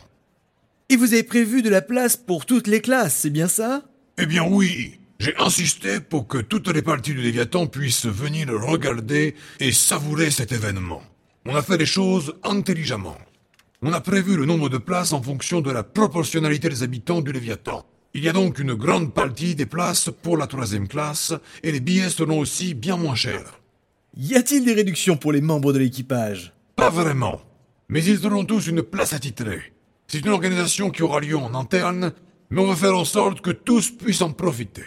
Et 0.89 0.98
vous 0.98 1.13
avez 1.13 1.24
prévu 1.24 1.62
de 1.62 1.70
la 1.70 1.82
place 1.82 2.18
pour 2.18 2.46
toutes 2.46 2.68
les 2.68 2.82
classes, 2.82 3.20
c'est 3.22 3.30
bien 3.30 3.48
ça? 3.48 3.84
Eh 4.18 4.25
bien 4.25 4.44
oui, 4.44 5.00
j'ai 5.20 5.38
insisté 5.38 6.01
pour 6.01 6.27
que 6.27 6.39
toutes 6.39 6.68
les 6.68 6.82
parties 6.82 7.13
du 7.13 7.22
Léviathan 7.22 7.68
puissent 7.68 8.06
venir 8.06 8.50
regarder 8.50 9.34
et 9.62 9.72
savourer 9.72 10.30
cet 10.30 10.51
événement. 10.51 11.01
On 11.45 11.57
a 11.57 11.62
fait 11.62 11.77
les 11.77 11.85
choses 11.85 12.33
intelligemment. 12.43 13.17
On 13.81 13.91
a 13.91 14.00
prévu 14.00 14.38
le 14.38 14.45
nombre 14.45 14.69
de 14.69 14.77
places 14.77 15.12
en 15.12 15.21
fonction 15.21 15.59
de 15.59 15.71
la 15.71 15.83
proportionnalité 15.83 16.69
des 16.69 16.83
habitants 16.83 17.19
du 17.19 17.33
Léviathan. 17.33 17.85
Il 18.13 18.23
y 18.23 18.29
a 18.29 18.33
donc 18.33 18.59
une 18.59 18.75
grande 18.75 19.13
partie 19.13 19.53
des 19.53 19.65
places 19.65 20.09
pour 20.21 20.38
la 20.38 20.47
troisième 20.47 20.88
classe, 20.88 21.33
et 21.62 21.73
les 21.73 21.81
billets 21.81 22.09
seront 22.09 22.39
aussi 22.39 22.73
bien 22.73 22.95
moins 22.95 23.15
chers. 23.15 23.59
Y 24.15 24.35
a-t-il 24.35 24.63
des 24.63 24.73
réductions 24.73 25.17
pour 25.17 25.33
les 25.33 25.41
membres 25.41 25.73
de 25.73 25.79
l'équipage? 25.79 26.53
Pas 26.77 26.89
vraiment. 26.89 27.41
Mais 27.89 28.05
ils 28.05 28.25
auront 28.25 28.45
tous 28.45 28.67
une 28.67 28.81
place 28.81 29.12
attitrée. 29.12 29.73
C'est 30.07 30.19
une 30.19 30.29
organisation 30.29 30.91
qui 30.91 31.03
aura 31.03 31.19
lieu 31.19 31.35
en 31.35 31.55
interne, 31.55 32.13
mais 32.51 32.62
on 32.62 32.67
va 32.67 32.75
faire 32.77 32.97
en 32.97 33.03
sorte 33.03 33.41
que 33.41 33.51
tous 33.51 33.91
puissent 33.91 34.21
en 34.21 34.31
profiter. 34.31 34.85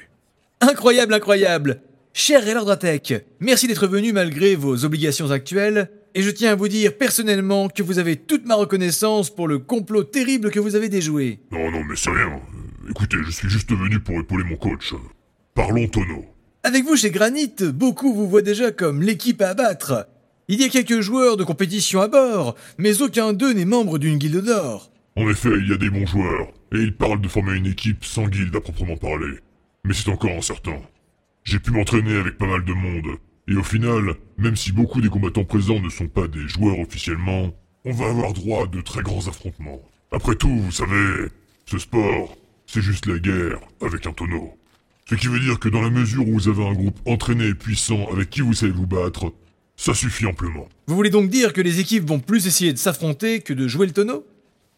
Incroyable, 0.62 1.12
incroyable 1.12 1.82
Cher 2.14 2.42
Relardratek, 2.42 3.26
merci 3.40 3.68
d'être 3.68 3.86
venu 3.86 4.14
malgré 4.14 4.54
vos 4.54 4.86
obligations 4.86 5.30
actuelles, 5.30 5.90
et 6.16 6.22
je 6.22 6.30
tiens 6.30 6.52
à 6.52 6.54
vous 6.54 6.68
dire 6.68 6.96
personnellement 6.96 7.68
que 7.68 7.82
vous 7.82 7.98
avez 7.98 8.16
toute 8.16 8.46
ma 8.46 8.54
reconnaissance 8.54 9.28
pour 9.28 9.46
le 9.46 9.58
complot 9.58 10.02
terrible 10.02 10.50
que 10.50 10.58
vous 10.58 10.74
avez 10.74 10.88
déjoué. 10.88 11.40
Non, 11.52 11.70
non, 11.70 11.84
mais 11.84 11.94
c'est 11.94 12.08
rien. 12.08 12.32
Euh, 12.32 12.90
Écoutez, 12.90 13.18
je 13.22 13.30
suis 13.30 13.50
juste 13.50 13.70
venu 13.70 14.00
pour 14.00 14.18
épauler 14.18 14.44
mon 14.44 14.56
coach. 14.56 14.94
Parlons 15.54 15.86
tonneau. 15.88 16.24
Avec 16.62 16.84
vous 16.84 16.96
chez 16.96 17.10
Granit, 17.10 17.54
beaucoup 17.74 18.14
vous 18.14 18.30
voient 18.30 18.40
déjà 18.40 18.72
comme 18.72 19.02
l'équipe 19.02 19.42
à 19.42 19.50
abattre. 19.50 20.06
Il 20.48 20.58
y 20.58 20.64
a 20.64 20.70
quelques 20.70 21.00
joueurs 21.00 21.36
de 21.36 21.44
compétition 21.44 22.00
à 22.00 22.08
bord, 22.08 22.54
mais 22.78 23.02
aucun 23.02 23.34
d'eux 23.34 23.52
n'est 23.52 23.66
membre 23.66 23.98
d'une 23.98 24.16
guilde 24.16 24.42
d'or. 24.42 24.90
En 25.16 25.28
effet, 25.28 25.50
il 25.60 25.68
y 25.68 25.74
a 25.74 25.76
des 25.76 25.90
bons 25.90 26.06
joueurs, 26.06 26.48
et 26.72 26.78
ils 26.78 26.96
parlent 26.96 27.20
de 27.20 27.28
former 27.28 27.56
une 27.58 27.66
équipe 27.66 28.06
sans 28.06 28.26
guilde 28.26 28.56
à 28.56 28.60
proprement 28.60 28.96
parler. 28.96 29.34
Mais 29.84 29.92
c'est 29.92 30.08
encore 30.08 30.30
incertain. 30.30 30.80
J'ai 31.44 31.58
pu 31.58 31.72
m'entraîner 31.72 32.16
avec 32.16 32.38
pas 32.38 32.46
mal 32.46 32.64
de 32.64 32.72
monde, 32.72 33.18
et 33.48 33.54
au 33.54 33.62
final, 33.62 34.14
même 34.38 34.56
si 34.56 34.72
beaucoup 34.72 35.00
des 35.00 35.08
combattants 35.08 35.44
présents 35.44 35.80
ne 35.80 35.88
sont 35.88 36.08
pas 36.08 36.26
des 36.28 36.48
joueurs 36.48 36.78
officiellement, 36.78 37.54
on 37.84 37.92
va 37.92 38.06
avoir 38.06 38.32
droit 38.32 38.64
à 38.64 38.66
de 38.66 38.80
très 38.80 39.02
grands 39.02 39.28
affrontements. 39.28 39.80
Après 40.10 40.34
tout, 40.34 40.48
vous 40.48 40.72
savez, 40.72 41.28
ce 41.66 41.78
sport, 41.78 42.36
c'est 42.66 42.82
juste 42.82 43.06
la 43.06 43.18
guerre 43.18 43.60
avec 43.80 44.06
un 44.06 44.12
tonneau. 44.12 44.56
Ce 45.08 45.14
qui 45.14 45.28
veut 45.28 45.38
dire 45.38 45.60
que 45.60 45.68
dans 45.68 45.82
la 45.82 45.90
mesure 45.90 46.26
où 46.26 46.32
vous 46.32 46.48
avez 46.48 46.66
un 46.66 46.72
groupe 46.72 46.98
entraîné 47.06 47.46
et 47.46 47.54
puissant 47.54 48.08
avec 48.12 48.30
qui 48.30 48.40
vous 48.40 48.54
savez 48.54 48.72
vous 48.72 48.88
battre, 48.88 49.32
ça 49.76 49.94
suffit 49.94 50.26
amplement. 50.26 50.68
Vous 50.88 50.96
voulez 50.96 51.10
donc 51.10 51.30
dire 51.30 51.52
que 51.52 51.60
les 51.60 51.78
équipes 51.78 52.08
vont 52.08 52.18
plus 52.18 52.48
essayer 52.48 52.72
de 52.72 52.78
s'affronter 52.78 53.40
que 53.40 53.52
de 53.52 53.68
jouer 53.68 53.86
le 53.86 53.92
tonneau? 53.92 54.26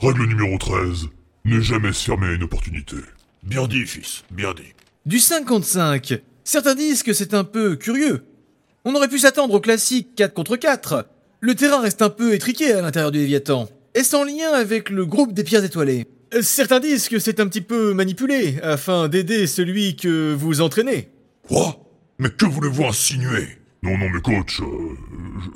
Règle 0.01 0.27
numéro 0.27 0.59
13, 0.59 1.09
ne 1.47 1.61
jamais 1.61 1.93
se 1.93 2.05
fermer 2.05 2.27
à 2.27 2.33
une 2.33 2.43
opportunité. 2.43 2.97
Bien 3.43 3.67
dit, 3.67 3.87
fils, 3.87 4.25
bien 4.31 4.53
dit. 4.53 4.75
Du 5.07 5.19
55 5.19 6.21
Certains 6.45 6.75
disent 6.75 7.03
que 7.03 7.13
c'est 7.13 7.35
un 7.35 7.45
peu 7.45 7.77
curieux. 7.77 8.25
On 8.85 8.94
aurait 8.94 9.08
pu 9.08 9.18
s'attendre 9.18 9.54
au 9.54 9.61
classique 9.61 10.14
4 10.16 10.35
contre 10.35 10.56
4. 10.56 11.06
Le 11.40 11.54
terrain 11.54 11.80
reste 11.80 12.02
un 12.02 12.11
peu 12.11 12.35
étriqué 12.35 12.73
à 12.73 12.80
l'intérieur 12.80 13.11
du 13.11 13.18
Léviathan. 13.18 13.68
Est-ce 13.94 14.16
en 14.16 14.25
lien 14.25 14.52
avec 14.54 14.90
le 14.90 15.06
groupe 15.06 15.32
des 15.32 15.44
pierres 15.44 15.64
étoilées? 15.64 16.06
Euh, 16.35 16.42
Certains 16.42 16.80
disent 16.80 17.08
que 17.08 17.18
c'est 17.18 17.40
un 17.40 17.47
petit 17.49 17.61
peu 17.61 17.94
manipulé, 17.94 18.58
afin 18.62 19.08
d'aider 19.08 19.47
celui 19.47 19.97
que 19.97 20.35
vous 20.35 20.61
entraînez. 20.61 21.08
Quoi? 21.42 21.78
Mais 22.18 22.30
que 22.30 22.47
voulez-vous 22.47 22.85
insinuer? 22.85 23.49
Non, 23.82 23.97
non, 23.97 24.08
mais 24.11 24.20
coach, 24.20 24.61
euh, 24.61 24.64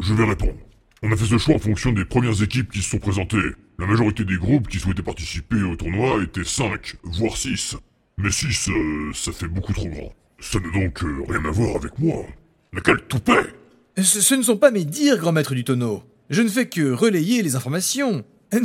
je, 0.01 0.07
je 0.09 0.15
vais 0.15 0.25
répondre. 0.25 0.55
On 1.03 1.11
a 1.13 1.17
fait 1.17 1.27
ce 1.27 1.39
choix 1.39 1.57
en 1.57 1.59
fonction 1.59 1.93
des 1.93 2.05
premières 2.05 2.43
équipes 2.43 2.71
qui 2.71 2.81
se 2.81 2.91
sont 2.91 2.99
présentées. 2.99 3.37
La 3.79 3.87
majorité 3.87 4.25
des 4.25 4.37
groupes 4.37 4.69
qui 4.69 4.79
souhaitaient 4.79 5.03
participer 5.03 5.61
au 5.63 5.75
tournoi 5.75 6.23
étaient 6.23 6.45
5, 6.45 6.95
voire 7.03 7.37
6. 7.37 7.77
Mais 8.19 8.31
6, 8.31 8.71
ça 9.15 9.33
fait 9.33 9.49
beaucoup 9.49 9.73
trop 9.73 9.89
grand. 9.89 10.13
Ça 10.39 10.59
n'a 10.61 10.71
donc 10.71 11.03
euh, 11.03 11.23
rien 11.29 11.45
à 11.45 11.51
voir 11.51 11.77
avec 11.77 11.99
moi. 11.99 12.25
Mais 12.73 12.81
quel 12.83 13.03
toupet 13.03 13.55
Ce, 13.99 14.21
ce 14.21 14.35
ne 14.35 14.43
sont 14.43 14.57
pas 14.57 14.71
mes 14.71 14.85
dires, 14.85 15.19
grand 15.19 15.33
maître 15.33 15.55
du 15.55 15.65
tonneau. 15.65 16.03
Je 16.31 16.43
ne 16.43 16.49
fais 16.49 16.67
que 16.69 16.93
relayer 16.93 17.43
les 17.43 17.57
informations. 17.57 18.25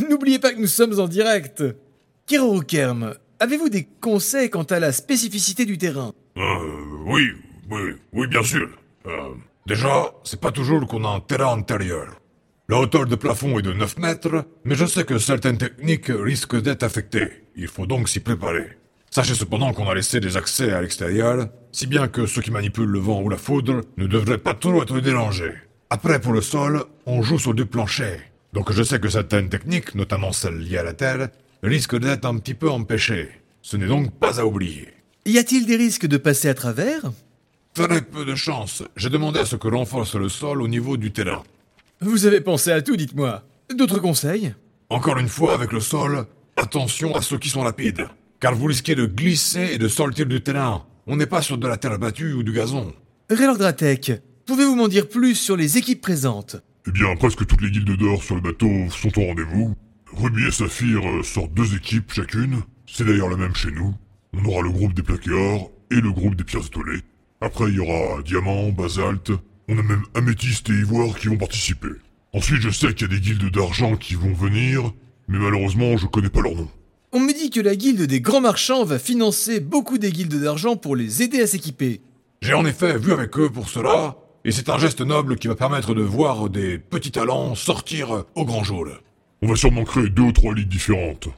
N'oubliez 0.10 0.40
pas 0.40 0.54
que 0.54 0.60
nous 0.60 0.68
sommes 0.68 1.00
en 1.00 1.08
direct. 1.08 1.64
Kiro 2.26 2.62
Kerm, 2.62 3.14
avez-vous 3.40 3.70
des 3.70 3.88
conseils 4.02 4.50
quant 4.50 4.64
à 4.64 4.80
la 4.80 4.92
spécificité 4.92 5.66
du 5.66 5.78
terrain? 5.78 6.14
Euh, 6.38 6.42
oui, 7.06 7.30
oui, 7.70 7.94
oui, 8.14 8.28
bien 8.28 8.44
sûr. 8.44 8.70
Euh, 9.06 9.12
déjà, 9.66 10.14
c'est 10.24 10.40
pas 10.40 10.52
toujours 10.52 10.86
qu'on 10.88 11.04
a 11.06 11.10
un 11.10 11.20
terrain 11.20 11.58
intérieur. 11.58 12.20
La 12.70 12.80
hauteur 12.80 13.06
de 13.06 13.16
plafond 13.16 13.60
est 13.60 13.62
de 13.62 13.72
9 13.72 13.98
mètres, 13.98 14.46
mais 14.66 14.76
je 14.76 14.86
sais 14.86 15.06
que 15.06 15.18
certaines 15.20 15.58
techniques 15.58 16.12
risquent 16.14 16.62
d'être 16.62 16.84
affectées. 16.84 17.30
Il 17.56 17.68
faut 17.68 17.86
donc 17.86 18.10
s'y 18.10 18.20
préparer. 18.20 18.78
Sachez 19.10 19.36
cependant 19.36 19.72
qu'on 19.72 19.90
a 19.90 19.96
laissé 19.96 20.20
des 20.20 20.36
accès 20.36 20.74
à 20.74 20.82
l'extérieur, 20.82 21.48
si 21.78 21.86
bien 21.86 22.08
que 22.08 22.26
ceux 22.26 22.42
qui 22.42 22.50
manipulent 22.50 22.90
le 22.90 22.98
vent 22.98 23.22
ou 23.22 23.30
la 23.30 23.38
foudre 23.38 23.82
ne 23.98 24.08
devraient 24.08 24.40
pas 24.40 24.56
trop 24.56 24.82
être 24.82 25.00
dérangés. 25.00 25.54
Après, 25.92 26.20
pour 26.20 26.34
le 26.34 26.42
sol, 26.42 26.84
on 27.06 27.22
joue 27.22 27.38
sur 27.38 27.54
deux 27.54 27.66
planchers. 27.66 28.20
Donc 28.52 28.72
je 28.72 28.82
sais 28.82 29.00
que 29.00 29.10
certaines 29.10 29.48
techniques, 29.48 29.94
notamment 29.94 30.32
celles 30.32 30.58
liées 30.58 30.80
à 30.80 30.84
la 30.84 30.94
terre, 30.94 31.30
risquent 31.62 32.00
d'être 32.00 32.26
un 32.26 32.40
petit 32.40 32.56
peu 32.56 32.68
empêchées. 32.68 33.30
Ce 33.62 33.78
n'est 33.78 33.86
donc 33.86 34.12
pas 34.18 34.40
à 34.40 34.46
oublier. 34.46 34.88
Y 35.28 35.38
a-t-il 35.38 35.68
des 35.68 35.76
risques 35.76 36.08
de 36.08 36.18
passer 36.18 36.50
à 36.50 36.56
travers? 36.56 37.12
Très 37.76 38.02
peu 38.02 38.26
de 38.26 38.34
chance. 38.34 38.82
J'ai 38.96 39.12
demandé 39.12 39.38
à 39.38 39.46
ce 39.46 39.56
que 39.56 39.68
renforce 39.68 40.16
le 40.16 40.30
sol 40.30 40.64
au 40.64 40.68
niveau 40.68 40.98
du 40.98 41.12
terrain. 41.12 41.44
Vous 42.02 42.26
avez 42.26 42.42
pensé 42.42 42.72
à 42.72 42.82
tout, 42.82 42.98
dites-moi. 42.98 43.44
D'autres 43.72 44.00
conseils? 44.00 44.56
Encore 44.90 45.20
une 45.20 45.30
fois, 45.30 45.54
avec 45.54 45.72
le 45.72 45.80
sol, 45.80 46.26
attention 46.56 47.16
à 47.16 47.22
ceux 47.22 47.38
qui 47.38 47.50
sont 47.50 47.62
rapides. 47.62 48.08
Car 48.40 48.56
vous 48.56 48.66
risquez 48.66 48.96
de 48.96 49.06
glisser 49.06 49.74
et 49.74 49.78
de 49.78 49.88
sortir 49.88 50.26
du 50.26 50.42
terrain. 50.42 50.84
On 51.10 51.16
n'est 51.16 51.26
pas 51.26 51.42
sur 51.42 51.58
de 51.58 51.68
la 51.68 51.78
terre 51.78 51.98
battue 51.98 52.34
ou 52.34 52.44
du 52.44 52.52
gazon. 52.52 52.94
Raylord 53.30 53.58
Dratek, 53.58 54.12
pouvez-vous 54.46 54.76
m'en 54.76 54.90
dire 54.90 55.08
plus 55.08 55.36
sur 55.36 55.56
les 55.56 55.78
équipes 55.78 56.02
présentes? 56.02 56.58
Eh 56.86 56.92
bien, 56.92 57.16
presque 57.16 57.46
toutes 57.48 57.62
les 57.62 57.72
guildes 57.72 57.96
d'or 57.96 58.22
sur 58.22 58.36
le 58.36 58.42
bateau 58.42 58.90
sont 58.90 59.18
au 59.18 59.28
rendez-vous. 59.28 59.74
Ruby 60.12 60.48
et 60.48 60.52
Saphir 60.52 61.08
euh, 61.08 61.24
sortent 61.24 61.54
deux 61.54 61.76
équipes 61.76 62.12
chacune. 62.12 62.58
C'est 62.86 63.06
d'ailleurs 63.06 63.30
la 63.30 63.38
même 63.38 63.56
chez 63.56 63.72
nous. 63.72 63.96
On 64.34 64.44
aura 64.44 64.62
le 64.62 64.70
groupe 64.70 64.94
des 64.94 65.02
plaqueurs 65.02 65.70
et 65.92 66.02
le 66.02 66.12
groupe 66.12 66.36
des 66.36 66.44
pierres 66.44 66.66
étoilées. 66.66 67.02
Après, 67.40 67.70
il 67.70 67.76
y 67.76 67.80
aura 67.80 68.22
Diamant, 68.24 68.70
Basalte. 68.74 69.32
On 69.70 69.78
a 69.78 69.84
même 69.84 70.04
Améthyste 70.14 70.70
et 70.70 70.74
Ivoire 70.74 71.18
qui 71.18 71.28
vont 71.28 71.38
participer. 71.38 71.88
Ensuite, 72.34 72.62
je 72.62 72.70
sais 72.70 72.94
qu'il 72.94 73.10
y 73.10 73.16
a 73.16 73.18
des 73.18 73.22
guildes 73.22 73.50
d'argent 73.50 73.96
qui 73.96 74.16
vont 74.16 74.34
venir, 74.34 74.92
mais 75.30 75.40
malheureusement, 75.40 75.96
je 75.96 76.08
connais 76.08 76.30
pas 76.30 76.42
leur 76.42 76.56
nom. 76.56 76.70
On 77.18 77.20
me 77.20 77.34
dit 77.34 77.50
que 77.50 77.60
la 77.60 77.76
guilde 77.76 78.04
des 78.04 78.22
grands 78.22 78.42
marchands 78.42 78.84
va 78.84 79.00
financer 79.00 79.60
beaucoup 79.60 79.98
des 79.98 80.12
guildes 80.12 80.40
d'argent 80.40 80.76
pour 80.76 80.96
les 80.96 81.24
aider 81.24 81.42
à 81.42 81.48
s'équiper. 81.48 82.00
J'ai 82.44 82.54
en 82.54 82.64
effet 82.64 82.96
vu 82.96 83.12
avec 83.12 83.36
eux 83.40 83.50
pour 83.50 83.70
cela, 83.70 84.18
et 84.46 84.52
c'est 84.52 84.70
un 84.70 84.78
geste 84.78 85.02
noble 85.02 85.38
qui 85.38 85.48
va 85.48 85.56
permettre 85.56 85.96
de 85.96 86.04
voir 86.04 86.48
des 86.48 86.78
petits 86.78 87.10
talents 87.10 87.56
sortir 87.56 88.26
au 88.36 88.46
grand 88.46 88.64
jour. 88.64 88.86
On 89.42 89.48
va 89.48 89.56
sûrement 89.56 89.84
créer 89.84 90.10
deux 90.10 90.22
ou 90.22 90.32
trois 90.32 90.54
ligues 90.54 90.68
différentes. 90.68 91.30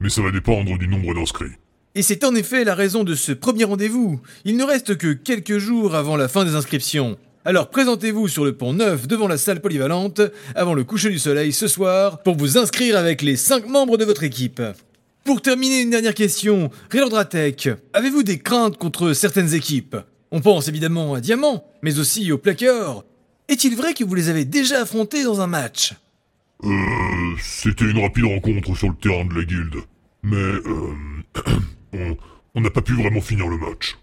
Mais 0.00 0.08
ça 0.08 0.22
va 0.22 0.30
dépendre 0.30 0.78
du 0.78 0.88
nombre 0.88 1.12
d'inscrits. 1.12 1.52
Et 1.94 2.00
c'est 2.00 2.24
en 2.24 2.34
effet 2.34 2.64
la 2.64 2.74
raison 2.74 3.04
de 3.04 3.14
ce 3.14 3.32
premier 3.32 3.64
rendez-vous. 3.64 4.18
Il 4.46 4.56
ne 4.56 4.64
reste 4.64 4.96
que 4.96 5.12
quelques 5.12 5.58
jours 5.58 5.94
avant 5.94 6.16
la 6.16 6.28
fin 6.28 6.46
des 6.46 6.54
inscriptions. 6.54 7.18
Alors 7.44 7.68
présentez-vous 7.68 8.28
sur 8.28 8.46
le 8.46 8.56
pont 8.56 8.72
neuf 8.72 9.06
devant 9.06 9.28
la 9.28 9.36
salle 9.36 9.60
polyvalente 9.60 10.22
avant 10.54 10.72
le 10.72 10.84
coucher 10.84 11.10
du 11.10 11.18
soleil 11.18 11.52
ce 11.52 11.68
soir 11.68 12.22
pour 12.22 12.36
vous 12.36 12.56
inscrire 12.56 12.96
avec 12.96 13.20
les 13.20 13.36
5 13.36 13.68
membres 13.68 13.98
de 13.98 14.06
votre 14.06 14.22
équipe. 14.22 14.62
Pour 15.26 15.42
terminer, 15.42 15.80
une 15.80 15.90
dernière 15.90 16.14
question. 16.14 16.70
Relandratek, 16.92 17.70
avez-vous 17.92 18.22
des 18.22 18.38
craintes 18.38 18.78
contre 18.78 19.12
certaines 19.12 19.54
équipes? 19.54 19.96
On 20.30 20.40
pense 20.40 20.68
évidemment 20.68 21.14
à 21.14 21.20
Diamant, 21.20 21.64
mais 21.82 21.98
aussi 21.98 22.30
aux 22.30 22.38
plaqueurs. 22.38 23.04
Est-il 23.48 23.74
vrai 23.74 23.92
que 23.92 24.04
vous 24.04 24.14
les 24.14 24.28
avez 24.28 24.44
déjà 24.44 24.82
affrontés 24.82 25.24
dans 25.24 25.40
un 25.40 25.48
match? 25.48 25.94
Euh, 26.62 26.68
c'était 27.42 27.86
une 27.86 27.98
rapide 27.98 28.24
rencontre 28.24 28.76
sur 28.76 28.88
le 28.88 28.94
terrain 28.94 29.24
de 29.24 29.34
la 29.34 29.44
guilde. 29.44 29.74
Mais, 30.22 30.36
euh, 30.36 30.94
on, 31.92 32.16
on 32.54 32.60
n'a 32.60 32.70
pas 32.70 32.82
pu 32.82 32.94
vraiment 32.94 33.20
finir 33.20 33.48
le 33.48 33.58
match. 33.58 33.96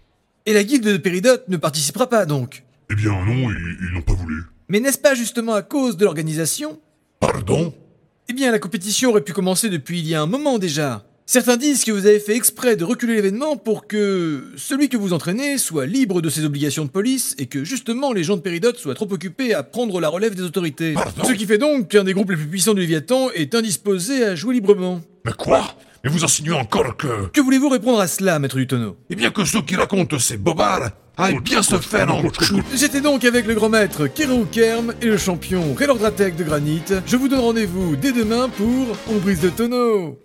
Et 0.44 0.52
la 0.52 0.62
guilde 0.62 0.84
de 0.84 0.98
Péridote 0.98 1.48
ne 1.48 1.56
participera 1.56 2.06
pas 2.06 2.26
donc? 2.26 2.64
Eh 2.90 2.94
bien 2.94 3.12
non, 3.24 3.50
ils, 3.50 3.78
ils 3.80 3.94
n'ont 3.94 4.02
pas 4.02 4.12
voulu. 4.12 4.42
Mais 4.68 4.78
n'est-ce 4.78 4.98
pas 4.98 5.14
justement 5.14 5.54
à 5.54 5.62
cause 5.62 5.96
de 5.96 6.04
l'organisation? 6.04 6.78
Pardon? 7.18 7.72
Eh 8.28 8.34
bien, 8.34 8.52
la 8.52 8.58
compétition 8.58 9.10
aurait 9.10 9.24
pu 9.24 9.32
commencer 9.32 9.70
depuis 9.70 10.00
il 10.00 10.06
y 10.06 10.14
a 10.14 10.20
un 10.20 10.26
moment 10.26 10.58
déjà. 10.58 11.06
Certains 11.26 11.56
disent 11.56 11.84
que 11.84 11.90
vous 11.90 12.04
avez 12.04 12.20
fait 12.20 12.36
exprès 12.36 12.76
de 12.76 12.84
reculer 12.84 13.14
l'événement 13.14 13.56
pour 13.56 13.86
que 13.86 14.44
celui 14.56 14.90
que 14.90 14.98
vous 14.98 15.14
entraînez 15.14 15.56
soit 15.56 15.86
libre 15.86 16.20
de 16.20 16.28
ses 16.28 16.44
obligations 16.44 16.84
de 16.84 16.90
police 16.90 17.34
et 17.38 17.46
que 17.46 17.64
justement 17.64 18.12
les 18.12 18.22
gens 18.22 18.36
de 18.36 18.42
Péridote 18.42 18.76
soient 18.76 18.94
trop 18.94 19.10
occupés 19.10 19.54
à 19.54 19.62
prendre 19.62 20.00
la 20.00 20.10
relève 20.10 20.34
des 20.34 20.42
autorités. 20.42 20.92
Pardon 20.92 21.24
Ce 21.24 21.32
qui 21.32 21.46
fait 21.46 21.56
donc 21.56 21.88
qu'un 21.88 22.04
des 22.04 22.12
groupes 22.12 22.28
les 22.28 22.36
plus 22.36 22.46
puissants 22.46 22.74
du 22.74 22.82
Léviathan 22.82 23.30
est 23.30 23.54
indisposé 23.54 24.22
à 24.22 24.34
jouer 24.34 24.52
librement. 24.54 25.00
Mais 25.24 25.32
quoi? 25.32 25.74
Mais 26.04 26.10
vous 26.10 26.24
insinuez 26.24 26.52
encore 26.52 26.94
que... 26.98 27.28
Que 27.32 27.40
voulez-vous 27.40 27.70
répondre 27.70 28.00
à 28.00 28.06
cela, 28.06 28.38
maître 28.38 28.56
du 28.56 28.66
tonneau 28.66 28.98
Eh 29.08 29.16
bien 29.16 29.30
que 29.30 29.46
ceux 29.46 29.62
qui 29.62 29.76
racontent 29.76 30.18
ces 30.18 30.36
bobards 30.36 30.90
aillent 31.16 31.40
bien 31.40 31.62
se 31.62 31.76
faire 31.78 32.14
en. 32.14 32.22
J'étais 32.74 33.00
donc 33.00 33.24
avec 33.24 33.46
le 33.46 33.54
grand 33.54 33.70
maître 33.70 34.08
Kero 34.08 34.44
Kerm 34.44 34.92
et 35.00 35.06
le 35.06 35.16
champion 35.16 35.72
Raylord 35.72 35.98
Dratek 35.98 36.36
de 36.36 36.44
Granit. 36.44 36.82
Je 37.06 37.16
vous 37.16 37.28
donne 37.28 37.40
rendez-vous 37.40 37.96
dès 37.96 38.12
demain 38.12 38.50
pour 38.50 38.94
On 39.08 39.16
brise 39.20 39.40
de 39.40 39.48
tonneau. 39.48 40.18